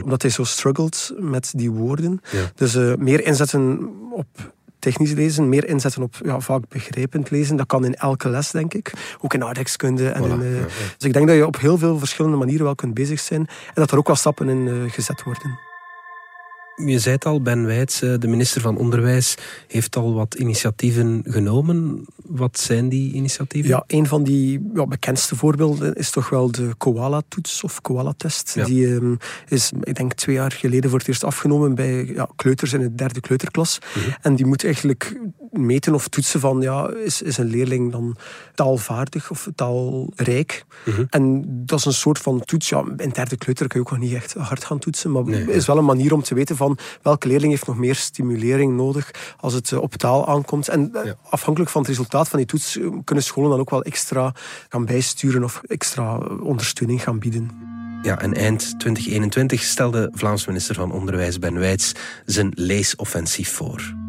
omdat 0.04 0.22
hij 0.22 0.32
zo 0.32 0.44
struggelt 0.44 1.14
met 1.18 1.54
die 1.56 1.72
woorden. 1.72 2.22
Ja. 2.32 2.52
Dus 2.56 2.76
eh, 2.76 2.96
meer 2.96 3.26
inzetten 3.26 3.90
op 4.12 4.54
technisch 4.84 5.12
lezen, 5.12 5.50
meer 5.50 5.68
inzetten 5.68 6.02
op 6.02 6.16
ja, 6.24 6.40
vaak 6.40 6.64
begrijpend 6.70 7.30
lezen. 7.30 7.56
Dat 7.56 7.66
kan 7.66 7.86
in 7.86 7.96
elke 7.96 8.30
les, 8.30 8.52
denk 8.52 8.74
ik. 8.74 8.94
Ook 9.22 9.34
in 9.34 9.44
aardrijkskunde. 9.44 10.10
En 10.10 10.22
Voilà, 10.22 10.34
in, 10.34 10.42
eh, 10.42 10.52
ja, 10.52 10.58
ja. 10.60 10.66
Dus 10.98 11.08
ik 11.08 11.14
denk 11.14 11.28
dat 11.28 11.36
je 11.36 11.46
op 11.46 11.60
heel 11.60 11.78
veel 11.78 12.00
verschillende 12.00 12.38
manieren 12.38 12.66
wel 12.66 12.76
kunt 12.76 12.94
bezig 12.94 13.20
zijn. 13.20 13.40
En 13.40 13.74
dat 13.74 13.92
er 13.92 13.98
ook 13.98 14.08
wel 14.08 14.16
stappen 14.16 14.50
in 14.50 14.68
eh, 14.68 14.92
gezet 14.92 15.24
worden. 15.24 15.73
Je 16.76 17.00
zei 17.00 17.16
het 17.16 17.26
al, 17.26 17.42
Ben 17.42 17.66
Wijts, 17.66 18.02
eh, 18.02 18.14
de 18.20 18.28
minister 18.28 18.62
van 18.62 18.78
Onderwijs, 18.78 19.36
heeft 19.68 19.96
al 19.96 20.14
wat 20.14 20.34
initiatieven 20.34 21.24
genomen. 21.28 22.06
Wat 22.26 22.60
zijn 22.60 22.90
die 22.90 23.14
initiatieven? 23.14 23.70
Ja, 23.70 23.84
een 23.88 24.08
van 24.08 24.24
die 24.24 24.70
ja, 24.74 24.86
bekendste 24.86 25.36
voorbeelden 25.36 25.94
is 25.94 26.10
toch 26.10 26.30
wel 26.30 26.52
de 26.52 26.74
koala-toets 26.78 27.64
of 27.64 27.82
koala-test. 27.82 28.52
Ja. 28.56 28.66
Die 28.66 28.96
ehm, 28.96 29.16
is, 29.48 29.72
ik 29.82 29.96
denk, 29.96 30.14
twee 30.14 30.36
jaar 30.36 30.52
geleden 30.52 30.90
voor 30.90 31.00
het 31.00 31.08
eerst 31.08 31.24
afgenomen 31.24 31.76
bij 31.76 32.06
ja, 32.06 32.30
kleuters 32.36 32.74
in 32.74 32.80
de 32.80 32.96
derde 32.96 33.22
kleuterklas. 33.22 33.80
En 34.22 34.36
die 34.36 34.46
moet 34.46 34.64
eigenlijk 34.64 35.20
meten 35.52 35.94
of 35.94 36.08
toetsen 36.08 36.40
van, 36.40 36.62
ja, 36.62 36.90
is, 36.90 37.22
is 37.22 37.38
een 37.38 37.50
leerling 37.50 37.92
dan 37.92 38.16
taalvaardig 38.56 39.32
of 39.32 39.50
taalrijk? 39.56 40.66
En 41.10 41.44
dat 41.66 41.80
is 41.80 41.86
een 41.86 41.94
soort 41.94 42.20
van 42.20 42.40
toets. 42.46 42.70
Ja, 42.70 42.84
in 42.98 43.10
derde 43.10 43.38
kleuter 43.38 43.68
kun 43.68 43.80
je 43.80 43.86
ook 43.86 43.92
nog 43.92 44.02
niet 44.02 44.14
echt 44.14 44.34
hard 44.34 44.64
gaan 44.64 44.80
toetsen, 44.80 45.12
maar 45.12 45.24
Nee, 45.24 45.52
is 45.52 45.66
wel 45.66 45.78
een 45.78 45.86
manier 45.86 46.14
om 46.14 46.24
te 46.24 46.36
weten 46.36 46.56
van 46.56 46.63
welke 47.02 47.28
leerling 47.28 47.52
heeft 47.52 47.68
nog 47.68 47.78
meer 47.78 47.96
stimulering 47.96 48.76
nodig 48.76 49.12
als 49.40 49.54
het 49.54 49.72
eh, 49.72 49.82
op 49.82 49.94
taal 49.94 50.28
aankomt. 50.28 50.68
En 50.68 50.96
eh, 50.96 51.06
Ja. 51.06 51.16
afhankelijk 51.30 51.72
van 51.72 51.82
het 51.82 51.90
resultaat 51.90 52.30
van 52.30 52.40
die 52.40 52.48
toets 52.48 52.78
eh, 52.78 52.88
kunnen 53.04 53.24
scholen 53.24 53.50
dan 53.50 53.60
ook 53.60 53.70
wel 53.70 53.84
extra 53.84 54.34
gaan 54.70 54.86
bijsturen 54.86 55.44
of 55.44 55.62
extra 55.68 56.18
ondersteuning 56.42 57.04
gaan 57.04 57.20
bieden. 57.20 57.50
Ja, 58.02 58.20
en 58.20 58.34
eind 58.34 58.80
2021 58.80 59.62
stelde 59.64 60.10
Vlaams 60.14 60.46
minister 60.46 60.76
van 60.76 60.92
Onderwijs 60.92 61.40
Ben 61.40 61.60
Wijts 61.60 61.92
zijn 62.26 62.52
leesoffensief 62.56 63.52
voor. 63.52 64.03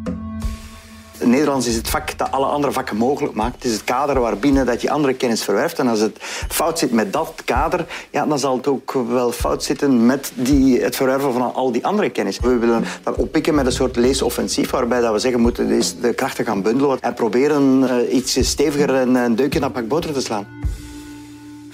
Nederlands 1.23 1.67
is 1.67 1.75
het 1.75 1.89
vak 1.89 2.19
dat 2.19 2.31
alle 2.31 2.47
andere 2.47 2.73
vakken 2.73 2.97
mogelijk 2.97 3.35
maakt. 3.35 3.55
Het 3.55 3.65
is 3.65 3.73
het 3.73 3.85
kader 3.85 4.21
waarbinnen 4.21 4.67
dat 4.67 4.83
je 4.83 4.91
andere 4.91 5.15
kennis 5.15 5.45
verwerft. 5.45 5.79
En 5.79 5.89
als 5.89 6.01
het 6.01 6.17
fout 6.49 6.79
zit 6.79 6.93
met 6.93 7.13
dat 7.13 7.43
kader, 7.45 7.87
ja, 8.11 8.27
dan 8.27 8.39
zal 8.39 8.57
het 8.57 8.67
ook 8.67 8.93
wel 8.93 9.33
fout 9.33 9.63
zitten 9.63 10.07
met 10.07 10.33
die, 10.35 10.83
het 10.83 10.97
verwerven 10.97 11.33
van 11.33 11.55
al 11.55 11.73
die 11.73 11.87
andere 11.87 12.11
kennis. 12.11 12.39
We 12.39 12.59
willen 12.59 12.85
dat 13.03 13.17
oppikken 13.17 13.55
met 13.55 13.67
een 13.67 13.73
soort 13.73 13.97
leesoffensief, 13.97 14.71
waarbij 14.71 15.01
dat 15.01 15.13
we 15.13 15.19
zeggen, 15.19 15.41
we 15.41 15.47
moeten 15.47 15.83
de 16.01 16.15
krachten 16.15 16.45
gaan 16.45 16.63
bundelen 16.63 17.01
en 17.01 17.15
proberen 17.15 17.89
eh, 17.89 18.15
iets 18.15 18.49
steviger 18.49 18.95
en 18.95 19.15
een 19.15 19.37
deukje 19.37 19.61
naar 19.61 19.71
pak 19.71 19.89
boter 19.89 20.13
te 20.13 20.21
slaan. 20.21 20.47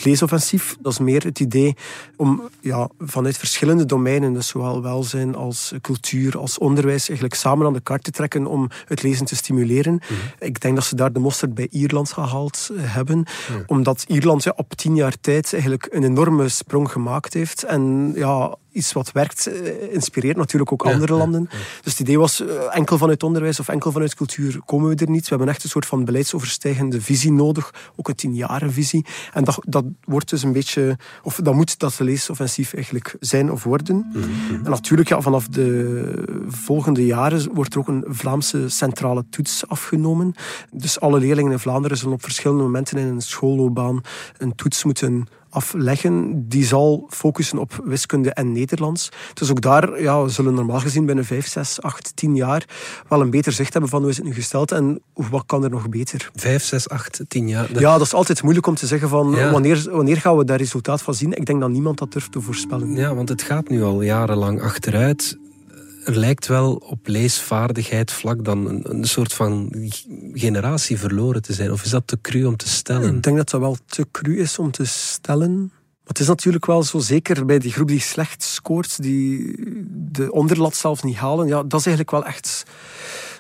Leesoffensief. 0.05 0.77
Dat 0.81 0.93
is 0.93 0.99
meer 0.99 1.25
het 1.25 1.41
idee 1.41 1.77
om 2.17 2.43
ja, 2.61 2.89
vanuit 2.99 3.37
verschillende 3.37 3.87
domeinen, 3.87 4.33
dus 4.33 4.49
zowel 4.49 4.83
welzijn 4.83 5.35
als 5.35 5.73
cultuur, 5.81 6.39
als 6.39 6.59
onderwijs, 6.59 7.09
eigenlijk 7.09 7.39
samen 7.41 7.67
aan 7.67 7.73
de 7.73 7.81
kaart 7.81 8.05
te 8.05 8.11
trekken 8.11 8.47
om 8.47 8.69
het 8.87 9.03
lezen 9.03 9.27
te 9.27 9.37
stimuleren. 9.37 10.01
Ik 10.39 10.61
denk 10.61 10.75
dat 10.75 10.85
ze 10.85 10.95
daar 10.95 11.13
de 11.13 11.19
mosterd 11.19 11.55
bij 11.55 11.69
Ierland 11.71 12.13
gehaald 12.13 12.71
eh, 12.73 12.95
hebben, 12.95 13.27
omdat 13.67 14.05
Ierland 14.09 14.43
ja, 14.43 14.53
op 14.57 14.75
tien 14.75 14.95
jaar 14.95 15.21
tijd 15.21 15.53
eigenlijk 15.53 15.89
een 15.91 16.05
enorme 16.05 16.49
sprong 16.49 16.93
gemaakt 16.93 17.35
heeft. 17.35 17.63
En 17.63 18.13
ja, 18.15 18.57
iets 18.73 18.93
wat 18.93 19.13
werkt, 19.13 19.47
eh, 19.47 19.93
inspireert 19.93 20.37
natuurlijk 20.37 20.73
ook 20.73 20.87
andere 20.87 21.15
landen. 21.15 21.49
Dus 21.83 21.93
het 21.93 22.01
idee 22.01 22.19
was, 22.19 22.41
eh, 22.41 22.77
enkel 22.77 22.99
vanuit 22.99 23.23
onderwijs 23.23 23.61
of 23.61 23.69
enkel 23.69 23.93
vanuit 23.93 24.15
cultuur 24.15 24.61
komen 24.65 24.89
we 24.89 24.95
er 24.95 25.11
niet. 25.11 25.23
We 25.23 25.29
hebben 25.29 25.49
echt 25.49 25.65
een 25.65 25.71
soort 25.71 25.87
van 25.87 26.05
beleidsoverstijgende 26.05 27.01
visie 27.01 27.33
nodig, 27.33 27.75
ook 27.97 28.09
een 28.09 28.15
tienjarenvisie. 28.15 29.07
En 29.33 29.45
dat, 29.45 29.59
dat 29.67 29.85
wordt 30.05 30.31
dus 30.31 30.43
een 30.43 30.53
beetje, 30.53 30.99
of 31.23 31.41
dat 31.43 31.55
moet 31.55 31.79
dat 31.79 31.99
leesoffensief 31.99 32.75
eigenlijk 32.75 33.17
zijn 33.21 33.53
of 33.53 33.65
worden. 33.65 34.11
Mhm. 34.13 34.65
En 34.65 34.71
natuurlijk, 34.71 35.09
ja, 35.09 35.21
vanaf 35.21 35.49
de 35.49 36.25
volgende 36.49 37.07
jaren 37.07 37.55
wordt 37.55 37.75
er 37.75 37.81
ook 37.81 37.89
een 37.89 38.05
Vlaamse 38.09 38.69
centrale 38.69 39.25
toets 39.31 39.69
afgenomen. 39.69 40.35
Dus 40.71 41.01
alle 41.01 41.19
leerlingen 41.19 41.53
in 41.53 41.59
Vlaanderen 41.59 41.97
zullen 41.97 42.15
op 42.15 42.23
verschillende 42.23 42.63
momenten 42.63 42.99
in 42.99 43.07
een 43.07 43.21
schoolloopbaan 43.21 44.01
een 44.39 44.55
toets 44.55 44.85
moeten 44.85 45.27
afleggen. 45.51 46.45
Die 46.49 46.65
zal 46.65 47.07
focussen 47.11 47.59
op 47.59 47.81
wiskunde 47.85 48.31
en 48.33 48.53
Nederlands. 48.53 49.09
Dus 49.35 49.51
ook 49.51 49.61
daar 49.61 50.03
ja, 50.03 50.23
we 50.23 50.29
zullen 50.29 50.55
normaal 50.55 50.81
gezien 50.81 51.07
binnen 51.07 51.25
5, 51.25 51.47
6, 51.49 51.83
8, 51.83 52.13
10 52.17 52.35
jaar 52.37 52.65
wel 53.09 53.21
een 53.21 53.31
beter 53.31 53.53
zicht 53.53 53.73
hebben 53.73 53.91
van 53.91 54.01
hoe 54.01 54.11
is 54.11 54.17
het 54.17 54.27
nu 54.27 54.35
gesteld 54.35 54.73
en 54.73 55.01
wat 55.15 55.43
kan 55.47 55.65
er 55.65 55.71
nog 55.71 55.89
beter. 55.89 56.31
5, 56.35 56.65
6, 56.65 56.89
8, 56.89 57.21
10 57.29 57.49
jaar. 57.49 57.81
Ja, 57.81 57.93
dat 57.93 58.07
is 58.07 58.15
altijd 58.15 58.43
moeilijk 58.43 58.67
om 58.67 58.75
te 58.75 58.87
zeggen 58.87 59.09
van 59.09 59.31
Ja. 59.31 59.51
wanneer, 59.51 59.87
wanneer 59.91 60.17
gaan 60.17 60.37
we 60.37 60.45
daar 60.45 60.59
resultaat 60.59 61.03
van 61.03 61.15
zien. 61.15 61.33
Ik 61.33 61.47
denk 61.47 61.61
dat 61.61 61.71
niemand 61.71 61.99
dat 61.99 62.13
durft 62.13 62.33
te 62.33 62.41
voorspellen. 62.41 62.95
Ja, 62.95 63.15
want 63.15 63.29
het 63.29 63.43
gaat 63.43 63.69
nu 63.69 63.83
al 63.83 64.03
jarenlang 64.03 64.63
achteruit. 64.63 65.39
Er 66.05 66.17
lijkt 66.17 66.47
wel 66.47 66.75
op 66.75 67.07
leesvaardigheid 67.07 68.11
vlak 68.11 68.45
dan 68.45 68.67
een, 68.67 68.91
een 68.91 69.05
soort 69.05 69.33
van 69.33 69.73
generatie 70.33 70.99
verloren 70.99 71.43
te 71.43 71.53
zijn. 71.53 71.73
Of 71.73 71.85
is 71.85 71.91
dat 71.91 72.07
te 72.07 72.21
cru 72.21 72.45
om 72.45 72.57
te 72.57 72.69
stellen? 72.69 73.15
Ik 73.15 73.23
denk 73.23 73.37
dat 73.37 73.51
dat 73.51 73.61
wel 73.61 73.77
te 73.87 74.07
cru 74.11 74.41
is 74.41 74.59
om 74.59 74.71
te 74.71 74.85
stellen. 74.85 75.59
Maar 75.59 76.19
het 76.19 76.19
is 76.19 76.27
natuurlijk 76.27 76.67
wel 76.67 76.83
zo, 76.83 76.99
zeker 76.99 77.47
bij 77.47 77.59
die 77.59 77.73
groep 77.73 77.89
die 77.89 78.01
slecht 78.01 78.43
scoort, 78.43 79.03
die 79.03 79.55
de 79.89 80.33
onderlat 80.33 80.75
zelfs 80.75 81.03
niet 81.03 81.17
halen. 81.17 81.47
Ja, 81.47 81.63
dat 81.63 81.81
is 81.81 81.87
eigenlijk 81.87 82.11
wel 82.11 82.25
echt 82.25 82.65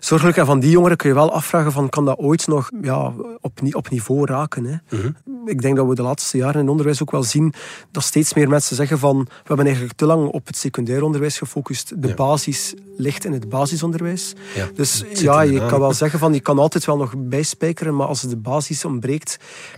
zorgelijk. 0.00 0.36
En 0.36 0.46
van 0.46 0.60
die 0.60 0.70
jongeren 0.70 0.96
kun 0.96 1.08
je 1.08 1.14
wel 1.14 1.32
afvragen 1.32 1.72
van, 1.72 1.88
kan 1.88 2.04
dat 2.04 2.18
ooit 2.18 2.46
nog 2.46 2.70
ja, 2.82 3.12
op, 3.40 3.60
op 3.72 3.90
niveau 3.90 4.26
raken? 4.26 4.64
Hè? 4.64 4.76
Mhm. 4.96 5.10
Ik 5.44 5.62
denk 5.62 5.76
dat 5.76 5.86
we 5.86 5.94
de 5.94 6.02
laatste 6.02 6.36
jaren 6.36 6.54
in 6.54 6.60
het 6.60 6.70
onderwijs 6.70 7.02
ook 7.02 7.10
wel 7.10 7.22
zien 7.22 7.54
dat 7.90 8.02
steeds 8.02 8.34
meer 8.34 8.48
mensen 8.48 8.76
zeggen 8.76 8.98
van, 8.98 9.18
we 9.18 9.30
hebben 9.44 9.64
eigenlijk 9.64 9.96
te 9.96 10.06
lang 10.06 10.28
op 10.28 10.46
het 10.46 10.56
secundair 10.56 11.02
onderwijs 11.02 11.38
gefocust. 11.38 12.02
De 12.02 12.14
basis 12.14 12.74
ligt 12.96 13.24
in 13.24 13.32
het 13.32 13.48
basisonderwijs. 13.48 14.34
Ja, 14.54 14.68
Dus 14.74 15.04
ja, 15.12 15.40
je 15.40 15.66
kan 15.66 15.80
wel 15.80 15.92
zeggen 15.92 16.18
van, 16.18 16.34
je 16.34 16.40
kan 16.40 16.58
altijd 16.58 16.84
wel 16.84 16.96
nog 16.96 17.14
bijspijkeren, 17.16 17.96
maar 17.96 18.06
als 18.06 18.20
de 18.20 18.36
basis 18.36 18.84
ontbreekt, 18.84 19.36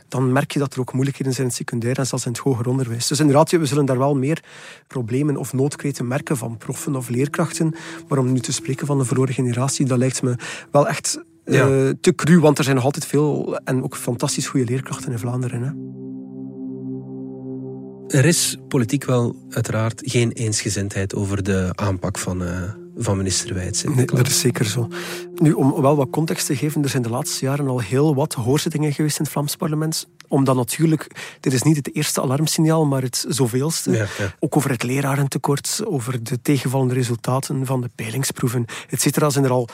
dan 0.09 0.33
merk 0.33 0.53
je 0.53 0.59
dat 0.59 0.75
er 0.75 0.81
ook 0.81 0.93
moeilijkheden 0.93 1.33
zijn 1.33 1.47
in 1.47 1.53
het 1.53 1.63
secundair 1.63 1.99
en 1.99 2.07
zelfs 2.07 2.27
in 2.27 2.33
het 2.33 2.41
hoger 2.41 2.69
onderwijs. 2.69 3.07
Dus 3.07 3.21
inderdaad, 3.21 3.51
we 3.51 3.67
zullen 3.67 3.85
daar 3.85 3.99
wel 3.99 4.15
meer 4.15 4.43
problemen 4.87 5.37
of 5.37 5.53
noodkreten 5.53 6.07
merken 6.07 6.37
van 6.37 6.57
proffen 6.57 6.97
of 6.97 7.09
leerkrachten. 7.09 7.75
Maar 8.09 8.19
om 8.19 8.33
nu 8.33 8.41
te 8.41 8.53
spreken 8.53 8.87
van 8.87 8.99
een 8.99 9.07
verloren 9.07 9.35
generatie, 9.35 9.87
dat 9.87 9.99
lijkt 9.99 10.12
me 10.21 10.35
wel 10.71 10.89
echt 10.89 11.23
eh, 11.45 11.89
te 12.01 12.15
cru, 12.15 12.41
want 12.41 12.59
er 12.59 12.65
zijn 12.65 12.77
nog 12.77 12.85
altijd 12.85 13.07
veel 13.07 13.59
en 13.65 13.83
ook 13.83 13.97
fantastisch 13.97 14.47
goede 14.47 14.67
leerkrachten 14.67 15.13
in 15.13 15.19
Vlaanderen. 15.19 15.63
Hè. 15.63 15.71
Er 18.19 18.25
is 18.25 18.57
politiek 18.69 19.05
wel 19.05 19.37
uiteraard 19.51 20.03
geen 20.05 20.33
eensgezindheid 20.33 21.15
over 21.15 21.43
de 21.43 21.71
aanpak 21.75 22.19
van, 22.19 22.45
eh, 22.45 22.63
van 22.97 23.17
minister 23.17 23.55
Wijts. 23.55 23.85
Nee, 23.85 24.07
dat 24.07 24.27
is 24.27 24.41
zeker 24.41 24.65
zo. 24.65 24.89
Nu, 25.35 25.53
om 25.53 25.81
wel 25.81 25.97
wat 25.97 26.11
context 26.11 26.47
te 26.47 26.57
geven, 26.57 26.83
er 26.83 26.89
zijn 26.89 27.03
de 27.03 27.09
laatste 27.09 27.45
jaren 27.45 27.69
al 27.69 27.81
heel 27.81 28.15
wat 28.15 28.35
hoorzittingen 28.35 28.93
geweest 28.93 29.19
in 29.19 29.25
het 29.25 29.33
Vlaams 29.33 29.57
parlement. 29.57 30.09
Omdat 30.29 30.57
natuurlijk, 30.57 31.07
dit 31.41 31.53
is 31.53 31.63
niet 31.63 31.77
het 31.77 31.95
eerste 31.95 32.21
alarmsignaal, 32.21 32.87
maar 32.87 33.03
het 33.03 33.25
zoveelste. 33.29 33.91
Ja, 33.91 34.07
ja. 34.19 34.35
Ook 34.39 34.57
over 34.57 34.71
het 34.71 34.83
lerarentekort, 34.83 35.81
over 35.85 36.23
de 36.23 36.43
tegenvallende 36.43 36.95
resultaten 36.95 37.67
van 37.67 37.81
de 37.81 37.91
peilingsproeven, 37.95 38.65
et 38.89 39.01
cetera, 39.01 39.31
zijn 39.31 39.45
er 39.45 39.51
al 39.51 39.69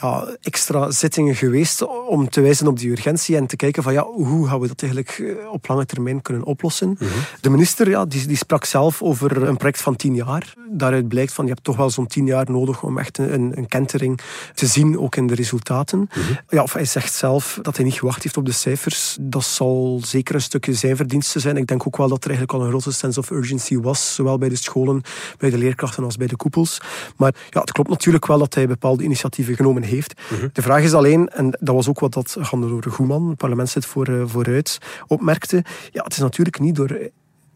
ja, 0.00 0.36
extra 0.40 0.90
zittingen 0.90 1.34
geweest 1.34 1.86
om 2.08 2.28
te 2.28 2.40
wijzen 2.40 2.66
op 2.66 2.78
die 2.78 2.90
urgentie 2.90 3.36
en 3.36 3.46
te 3.46 3.56
kijken 3.56 3.82
van 3.82 3.92
ja, 3.92 4.04
hoe 4.04 4.48
gaan 4.48 4.60
we 4.60 4.68
dat 4.68 4.82
eigenlijk 4.82 5.18
eh, 5.18 5.52
op 5.52 5.68
lange 5.68 5.86
termijn 5.86 6.22
kunnen 6.22 6.44
oplossen. 6.44 6.98
De 7.40 7.50
minister 7.50 7.88
ja, 7.88 8.04
die, 8.04 8.26
die 8.26 8.36
sprak 8.36 8.64
zelf 8.64 9.02
over 9.02 9.42
een 9.42 9.56
project 9.56 9.82
van 9.82 9.96
tien 9.96 10.14
jaar. 10.14 10.54
Daaruit 10.70 11.08
blijkt 11.08 11.32
van 11.32 11.44
je 11.44 11.50
hebt 11.50 11.64
toch 11.64 11.76
wel 11.76 11.90
zo'n 11.90 12.06
tien 12.06 12.26
jaar 12.26 12.50
nodig 12.50 12.60
om 12.82 12.98
echt 12.98 13.18
een, 13.18 13.58
een 13.58 13.68
kentering 13.68 14.20
te 14.54 14.66
zien, 14.66 14.98
ook 14.98 15.16
in 15.16 15.26
de 15.26 15.34
resultaten. 15.34 16.08
Ja, 16.48 16.62
of 16.62 16.72
hij 16.72 16.84
zegt 16.84 17.14
zelf 17.14 17.58
dat 17.62 17.76
hij 17.76 17.84
niet 17.84 17.94
gewacht 17.94 18.22
heeft 18.22 18.36
op 18.36 18.46
de 18.46 18.52
cijfers. 18.52 19.16
Dat 19.20 19.44
zal 19.44 20.00
zeker 20.04 20.34
een 20.34 20.40
stukje 20.40 20.74
zijn 20.74 20.96
verdienste 20.96 21.40
zijn. 21.40 21.56
Ik 21.56 21.66
denk 21.66 21.86
ook 21.86 21.96
wel 21.96 22.08
dat 22.08 22.24
er 22.24 22.30
eigenlijk 22.30 22.58
al 22.58 22.64
een 22.64 22.70
grote 22.70 22.92
sense 22.92 23.20
of 23.20 23.30
urgency 23.30 23.78
was, 23.78 24.14
zowel 24.14 24.38
bij 24.38 24.48
de 24.48 24.56
scholen, 24.56 25.02
bij 25.38 25.50
de 25.50 25.58
leerkrachten 25.58 26.04
als 26.04 26.16
bij 26.16 26.26
de 26.26 26.36
koepels. 26.36 26.80
Maar 27.16 27.34
ja, 27.50 27.60
het 27.60 27.72
klopt 27.72 27.90
natuurlijk 27.90 28.26
wel 28.26 28.38
dat 28.38 28.54
hij 28.54 28.66
bepaalde 28.66 29.04
initiatieven 29.04 29.54
genomen 29.54 29.82
heeft. 29.82 30.20
De 30.52 30.62
vraag 30.62 30.82
is 30.82 30.94
alleen, 30.94 31.28
en 31.28 31.56
dat 31.60 31.74
was 31.74 31.88
ook 31.88 32.00
wat 32.00 32.12
dat 32.12 32.36
Gandeloor 32.40 32.84
Goeman, 32.88 33.36
parlementslid 33.36 33.86
voor, 33.86 34.06
eh, 34.06 34.22
vooruit, 34.26 34.78
opmerkte. 35.06 35.64
Ja, 35.90 36.02
het 36.02 36.12
is 36.12 36.18
natuurlijk 36.18 36.60
niet 36.60 36.76
door 36.76 37.10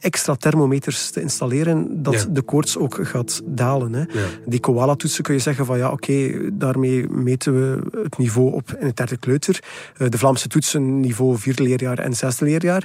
extra 0.06 0.34
thermometers 0.34 1.10
te 1.10 1.20
installeren, 1.20 2.02
dat 2.02 2.14
Ja. 2.14 2.24
de 2.30 2.42
koorts 2.42 2.78
ook 2.78 2.98
gaat 3.02 3.42
dalen. 3.44 3.92
Hè. 3.92 4.00
Ja. 4.00 4.26
Die 4.46 4.60
koala-toetsen 4.60 5.24
kun 5.24 5.34
je 5.34 5.40
zeggen 5.40 5.66
van 5.66 5.78
ja, 5.78 5.90
oké, 5.90 6.40
daarmee 6.52 7.08
meten 7.08 7.52
we 7.54 7.98
het 8.02 8.18
niveau 8.18 8.52
op 8.52 8.76
in 8.80 8.86
het 8.86 8.96
derde 8.96 9.16
kleuter. 9.16 9.62
Eh, 9.96 10.08
De 10.08 10.18
Vlaamse 10.18 10.48
toetsen 10.48 11.00
niveau 11.00 11.38
vierde 11.38 11.62
leerjaar 11.62 11.98
en 11.98 12.14
zesde 12.14 12.44
leerjaar. 12.44 12.84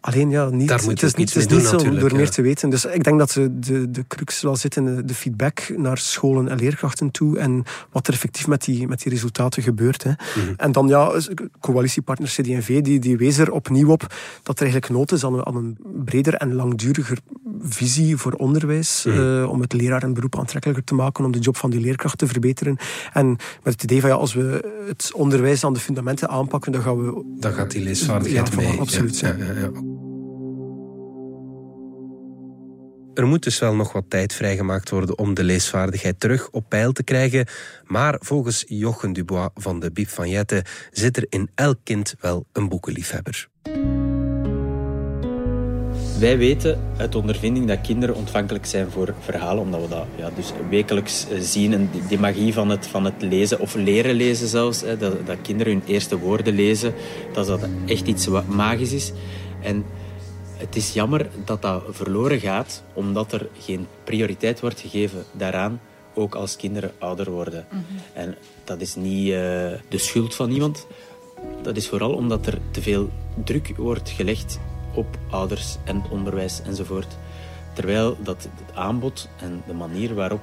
Alleen 0.00 0.30
ja, 0.30 0.48
niet, 0.48 0.68
Daar 0.68 0.78
het 0.78 1.02
is 1.02 1.14
niet, 1.14 1.34
het 1.34 1.36
is 1.42 1.46
niet 1.46 1.70
doen 1.70 1.80
zo 1.80 1.98
door 1.98 2.12
meer 2.12 2.24
ja. 2.24 2.30
te 2.30 2.42
weten. 2.42 2.70
Dus 2.70 2.84
ik 2.84 3.04
denk 3.04 3.18
dat 3.18 3.30
de, 3.30 3.58
de, 3.58 3.90
de 3.90 4.04
crux 4.08 4.42
wel 4.42 4.56
zit 4.56 4.76
in 4.76 5.02
de, 5.06 5.14
feedback 5.14 5.72
naar 5.76 5.98
scholen 5.98 6.48
en 6.48 6.58
leerkrachten 6.58 7.10
toe 7.10 7.38
en 7.38 7.64
wat 7.92 8.06
er 8.06 8.12
effectief 8.12 8.46
met 8.46 8.64
die, 8.64 8.88
met 8.88 9.02
die 9.02 9.12
resultaten 9.12 9.62
gebeurt. 9.62 10.02
Hè. 10.02 10.10
Mhm. 10.10 10.52
En 10.56 10.72
dan 10.72 10.88
ja, 10.88 11.12
coalitiepartner 11.60 12.28
CD&V 12.28 12.80
die, 12.82 12.98
die 12.98 13.16
wees 13.16 13.38
er 13.38 13.52
opnieuw 13.52 13.90
op 13.90 14.14
dat 14.42 14.56
er 14.56 14.62
eigenlijk 14.62 14.92
nood 14.92 15.12
is 15.12 15.24
aan 15.24 15.34
een, 15.34 15.46
aan 15.46 15.56
een 15.56 15.78
breder 16.04 16.34
en 16.34 16.47
langduriger 16.54 17.18
visie 17.60 18.16
voor 18.16 18.32
onderwijs, 18.32 19.04
Mhm. 19.06 19.18
eh, 19.42 19.50
om 19.50 19.60
het 19.60 19.72
leraar 19.72 20.02
en 20.02 20.14
beroep 20.14 20.38
aantrekkelijker 20.38 20.84
te 20.84 20.94
maken, 20.94 21.24
om 21.24 21.32
de 21.32 21.38
job 21.38 21.56
van 21.56 21.70
die 21.70 21.80
leerkracht 21.80 22.18
te 22.18 22.26
verbeteren. 22.26 22.76
En 23.12 23.26
met 23.62 23.72
het 23.72 23.82
idee 23.82 24.00
van 24.00 24.10
ja, 24.10 24.16
als 24.16 24.34
we 24.34 24.74
het 24.86 25.10
onderwijs 25.14 25.64
aan 25.64 25.72
de 25.72 25.80
fundamenten 25.80 26.28
aanpakken, 26.28 26.72
dan 26.72 26.82
gaan 26.82 26.96
we... 27.04 27.36
Dan 27.40 27.52
gaat 27.52 27.70
die 27.70 27.82
leesvaardigheid 27.82 28.48
Ja, 28.48 28.56
mee. 28.56 28.78
absoluut, 28.80 29.18
Ja, 29.18 29.28
ja. 29.38 29.44
ja, 29.44 29.52
ja. 29.52 29.70
Er 33.14 33.26
moet 33.26 33.42
dus 33.42 33.58
wel 33.58 33.74
nog 33.74 33.92
wat 33.92 34.04
tijd 34.08 34.32
vrijgemaakt 34.32 34.90
worden 34.90 35.18
om 35.18 35.34
de 35.34 35.44
leesvaardigheid 35.44 36.20
terug 36.20 36.50
op 36.50 36.64
peil 36.68 36.92
te 36.92 37.02
krijgen. 37.02 37.46
Maar 37.84 38.16
volgens 38.20 38.64
Jochen 38.66 39.12
Dubois 39.12 39.48
van 39.54 39.80
de 39.80 39.90
Biep 39.92 40.08
van 40.08 40.28
Jette 40.28 40.64
zit 40.90 41.16
er 41.16 41.26
in 41.28 41.50
elk 41.54 41.78
kind 41.84 42.14
wel 42.20 42.46
een 42.52 42.68
boekenliefhebber. 42.68 43.48
Wij 46.18 46.38
weten 46.38 46.80
uit 46.96 47.14
ondervinding 47.14 47.66
dat 47.66 47.80
kinderen 47.80 48.14
ontvankelijk 48.14 48.66
zijn 48.66 48.90
voor 48.90 49.14
verhalen, 49.20 49.62
omdat 49.62 49.80
we 49.80 49.88
dat 49.88 50.06
ja, 50.16 50.30
dus 50.34 50.52
wekelijks 50.70 51.26
eh, 51.28 51.38
zien. 51.40 51.72
En 51.72 51.90
die, 52.08 52.18
magie 52.18 52.52
van 52.52 52.68
het, 52.68 52.86
van 52.86 53.04
het 53.04 53.22
lezen, 53.22 53.60
of 53.60 53.74
leren 53.74 54.14
lezen 54.14 54.48
zelfs, 54.48 54.80
hè, 54.80 54.96
dat, 54.96 55.26
dat 55.26 55.36
kinderen 55.42 55.72
hun 55.72 55.82
eerste 55.86 56.18
woorden 56.18 56.54
lezen, 56.54 56.94
dat 57.32 57.46
dat 57.46 57.60
echt 57.86 58.06
iets 58.06 58.26
wat 58.26 58.46
magisch 58.46 58.92
is. 58.92 59.12
En 59.62 59.84
het 60.56 60.76
is 60.76 60.92
jammer 60.92 61.26
dat 61.44 61.62
dat 61.62 61.82
verloren 61.90 62.40
gaat, 62.40 62.82
omdat 62.92 63.32
er 63.32 63.48
geen 63.58 63.86
prioriteit 64.04 64.60
wordt 64.60 64.80
gegeven 64.80 65.24
daaraan, 65.32 65.80
ook 66.14 66.34
als 66.34 66.56
kinderen 66.56 66.92
ouder 66.98 67.30
worden. 67.30 67.66
En 68.12 68.36
dat 68.64 68.80
is 68.80 68.94
niet 68.94 69.26
eh, 69.26 69.38
de 69.88 69.98
schuld 69.98 70.34
van 70.34 70.50
iemand. 70.50 70.86
Dat 71.62 71.76
is 71.76 71.88
vooral 71.88 72.12
omdat 72.12 72.46
er 72.46 72.58
te 72.70 72.82
veel 72.82 73.08
druk 73.44 73.72
wordt 73.76 74.10
gelegd 74.10 74.58
op 74.98 75.18
ouders 75.30 75.76
en 75.84 76.02
onderwijs 76.10 76.62
enzovoort. 76.66 77.16
Terwijl 77.72 78.16
dat 78.22 78.42
het 78.42 78.76
aanbod 78.76 79.28
en 79.40 79.62
de 79.66 79.72
manier 79.72 80.14
waarop... 80.14 80.40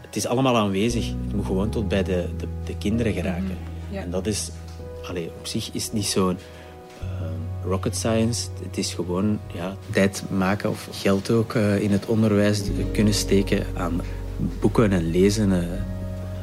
Het 0.00 0.16
is 0.16 0.26
allemaal 0.26 0.56
aanwezig. 0.56 1.06
Het 1.06 1.34
moet 1.34 1.46
gewoon 1.46 1.70
tot 1.70 1.88
bij 1.88 2.02
de, 2.02 2.28
de, 2.36 2.46
de 2.64 2.76
kinderen 2.76 3.12
geraken. 3.12 3.58
Ja. 3.90 4.00
En 4.00 4.10
dat 4.10 4.26
is... 4.26 4.50
Allee, 5.08 5.30
op 5.38 5.46
zich 5.46 5.70
is 5.72 5.84
het 5.84 5.92
niet 5.92 6.06
zo'n 6.06 6.38
eh, 7.00 7.06
rocket 7.64 7.96
science. 7.96 8.48
Het 8.62 8.78
is 8.78 8.94
gewoon 8.94 9.38
ja, 9.54 9.76
tijd 9.90 10.22
maken 10.30 10.70
of 10.70 10.88
geld 10.92 11.30
ook 11.30 11.54
eh, 11.54 11.80
in 11.80 11.90
het 11.90 12.06
onderwijs 12.06 12.62
kunnen 12.92 13.14
steken 13.14 13.66
aan 13.76 14.00
boeken 14.60 14.92
en 14.92 15.10
lezen. 15.10 15.52
eh, 15.52 15.68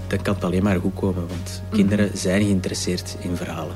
dan 0.08 0.22
kan 0.22 0.34
het 0.34 0.44
alleen 0.44 0.64
maar 0.64 0.80
goed 0.80 0.94
komen, 0.94 1.28
want 1.28 1.62
kinderen 1.70 2.18
zijn 2.18 2.42
geïnteresseerd 2.42 3.18
in 3.20 3.36
verhalen. 3.36 3.76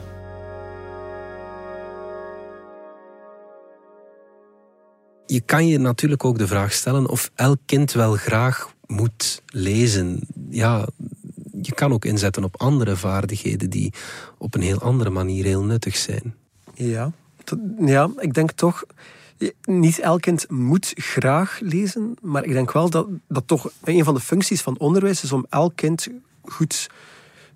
Je 5.32 5.42
kan 5.42 5.68
je 5.68 5.78
natuurlijk 5.78 6.26
ook 6.26 6.38
de 6.38 6.48
vraag 6.48 6.74
stellen 6.74 7.08
of 7.08 7.32
elk 7.36 7.58
kind 7.66 7.92
wel 7.92 8.14
graag 8.14 8.74
moet 8.86 9.42
lezen. 9.46 10.28
Ja, 10.50 10.88
je 11.62 11.74
kan 11.74 11.92
ook 11.94 12.06
inzetten 12.06 12.44
op 12.44 12.62
andere 12.62 12.96
vaardigheden 12.96 13.70
die 13.70 13.94
op 14.38 14.56
een 14.56 14.62
heel 14.62 14.82
andere 14.82 15.10
manier 15.10 15.46
heel 15.46 15.64
nuttig 15.64 15.96
zijn. 15.96 16.36
Ja, 16.74 17.12
Ja, 17.80 18.10
ik 18.18 18.34
denk 18.34 18.52
toch 18.52 18.84
niet 19.64 20.00
elk 20.00 20.22
kind 20.22 20.50
moet 20.50 20.92
graag 20.96 21.60
lezen, 21.62 22.14
maar 22.22 22.44
ik 22.44 22.52
denk 22.52 22.72
wel 22.72 22.90
dat, 22.90 23.08
dat 23.28 23.48
toch 23.48 23.72
een 23.84 24.04
van 24.04 24.14
de 24.14 24.20
functies 24.20 24.62
van 24.62 24.78
onderwijs 24.78 25.24
is 25.24 25.32
om 25.32 25.46
elk 25.50 25.76
kind 25.76 26.08
goed 26.42 26.90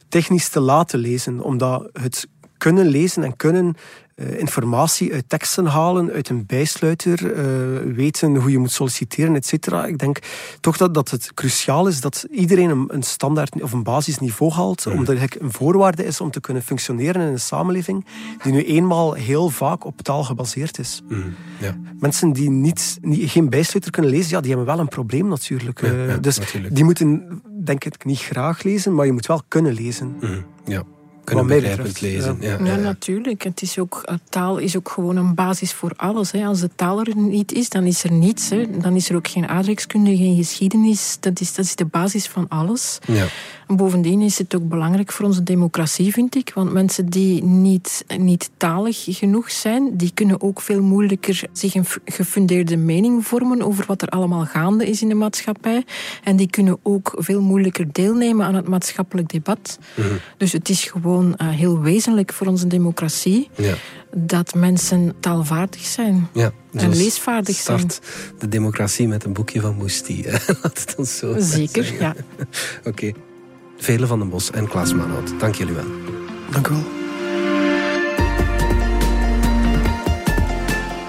technisch 0.09 0.49
te 0.49 0.59
laten 0.59 0.99
lezen. 0.99 1.41
Omdat 1.41 1.89
het 1.93 2.27
kunnen 2.57 2.85
lezen 2.85 3.23
en 3.23 3.35
kunnen 3.35 3.75
uh, 4.15 4.39
informatie 4.39 5.13
uit 5.13 5.29
teksten 5.29 5.65
halen, 5.65 6.11
uit 6.11 6.29
een 6.29 6.45
bijsluiter, 6.45 7.21
uh, 7.21 7.95
weten 7.95 8.35
hoe 8.35 8.51
je 8.51 8.57
moet 8.57 8.71
solliciteren, 8.71 9.35
etc. 9.35 9.53
Ik 9.87 9.97
denk 9.97 10.19
toch 10.59 10.77
dat, 10.77 10.93
dat 10.93 11.09
het 11.09 11.33
cruciaal 11.33 11.87
is 11.87 12.01
dat 12.01 12.25
iedereen 12.31 12.69
een, 12.69 12.85
een 12.87 13.03
standaard 13.03 13.61
of 13.61 13.71
een 13.71 13.83
basisniveau 13.83 14.51
haalt, 14.51 14.85
mm. 14.85 14.91
omdat 14.91 15.17
het 15.17 15.41
een 15.41 15.51
voorwaarde 15.51 16.05
is 16.05 16.21
om 16.21 16.31
te 16.31 16.39
kunnen 16.39 16.63
functioneren 16.63 17.21
in 17.21 17.27
een 17.27 17.39
samenleving 17.39 18.05
die 18.43 18.51
nu 18.51 18.63
eenmaal 18.63 19.13
heel 19.13 19.49
vaak 19.49 19.85
op 19.85 20.01
taal 20.01 20.23
gebaseerd 20.23 20.79
is. 20.79 21.01
Mm. 21.07 21.35
Ja. 21.59 21.75
Mensen 21.99 22.31
die 22.33 22.49
niet, 22.49 22.97
niet, 23.01 23.31
geen 23.31 23.49
bijsluiter 23.49 23.91
kunnen 23.91 24.11
lezen, 24.11 24.29
ja, 24.29 24.41
die 24.41 24.49
hebben 24.49 24.67
wel 24.67 24.79
een 24.79 24.87
probleem 24.87 25.27
natuurlijk. 25.27 25.81
Ja, 25.81 25.93
uh, 25.93 26.13
dus 26.21 26.37
natuurlijk. 26.37 26.75
die 26.75 26.83
moeten, 26.83 27.41
denk 27.63 27.83
ik, 27.83 28.05
niet 28.05 28.19
graag 28.19 28.63
lezen, 28.63 28.95
maar 28.95 29.05
je 29.05 29.11
moet 29.11 29.25
wel 29.25 29.41
kunnen 29.47 29.73
lezen. 29.73 30.15
Mm. 30.19 30.45
Ja 30.65 30.83
kunnen 31.23 31.47
begrijpend 31.47 32.01
lezen. 32.01 32.37
Ja. 32.39 32.57
Ja, 32.63 32.75
natuurlijk. 32.75 33.43
Het 33.43 33.61
is 33.61 33.79
ook, 33.79 34.01
eh, 34.05 34.15
taal 34.29 34.57
is 34.57 34.77
ook 34.77 34.89
gewoon 34.89 35.15
een 35.15 35.35
basis 35.35 35.73
voor 35.73 35.93
alles. 35.95 36.31
Hè. 36.31 36.45
Als 36.45 36.59
de 36.59 36.69
taal 36.75 36.99
er 36.99 37.15
niet 37.15 37.51
is, 37.51 37.69
dan 37.69 37.83
is 37.83 38.03
er 38.03 38.11
niets. 38.11 38.49
Hè. 38.49 38.79
Dan 38.79 38.95
is 38.95 39.09
er 39.09 39.15
ook 39.15 39.27
geen 39.27 39.47
aardrijkskunde, 39.47 40.17
geen 40.17 40.35
geschiedenis. 40.35 41.17
Dat 41.19 41.39
is, 41.39 41.53
dat 41.53 41.65
is 41.65 41.75
de 41.75 41.85
basis 41.85 42.27
van 42.27 42.47
alles. 42.47 42.99
Ja. 43.05 43.25
Bovendien 43.67 44.21
is 44.21 44.37
het 44.37 44.55
ook 44.55 44.67
belangrijk 44.69 45.11
voor 45.11 45.25
onze 45.25 45.43
democratie, 45.43 46.13
vind 46.13 46.35
ik. 46.35 46.51
Want 46.53 46.73
mensen 46.73 47.09
die 47.09 47.43
niet, 47.43 48.05
niet 48.17 48.49
talig 48.57 49.03
genoeg 49.07 49.51
zijn, 49.51 49.97
die 49.97 50.11
kunnen 50.13 50.41
ook 50.41 50.61
veel 50.61 50.81
moeilijker 50.81 51.43
zich 51.51 51.75
een 51.75 51.85
gefundeerde 52.05 52.77
mening 52.77 53.27
vormen 53.27 53.61
over 53.61 53.85
wat 53.87 54.01
er 54.01 54.07
allemaal 54.07 54.45
gaande 54.45 54.89
is 54.89 55.01
in 55.01 55.09
de 55.09 55.15
maatschappij. 55.15 55.85
En 56.23 56.35
die 56.35 56.49
kunnen 56.49 56.79
ook 56.83 57.13
veel 57.17 57.41
moeilijker 57.41 57.91
deelnemen 57.91 58.45
aan 58.45 58.55
het 58.55 58.67
maatschappelijk 58.67 59.29
debat. 59.29 59.79
Mhm. 59.95 60.07
Dus 60.37 60.51
het 60.51 60.69
is 60.69 60.83
gewoon 60.83 61.12
uh, 61.21 61.49
heel 61.49 61.81
wezenlijk 61.81 62.33
voor 62.33 62.47
onze 62.47 62.67
democratie 62.67 63.49
ja. 63.55 63.73
dat 64.15 64.53
mensen 64.53 65.13
taalvaardig 65.19 65.81
zijn. 65.81 66.27
Ja. 66.33 66.51
en 66.73 66.95
leesvaardig 66.95 67.55
start 67.55 67.99
zijn. 68.03 68.35
de 68.39 68.47
democratie 68.47 69.07
met 69.07 69.23
een 69.23 69.33
boekje 69.33 69.61
van 69.61 69.75
Moesti. 69.75 70.25
Laat 70.61 70.79
het 70.79 70.95
ons 70.97 71.17
zo 71.17 71.35
Zeker, 71.37 71.93
ja. 71.99 72.15
Oké. 72.89 73.11
Vele 73.77 74.07
van 74.07 74.19
den 74.19 74.29
Bos 74.29 74.51
en 74.51 74.67
Klaas 74.67 74.93
Manhout. 74.93 75.39
Dank 75.39 75.55
jullie 75.55 75.73
wel. 75.73 75.85
Dank 76.51 76.67
u 76.67 76.71
wel. 76.71 77.02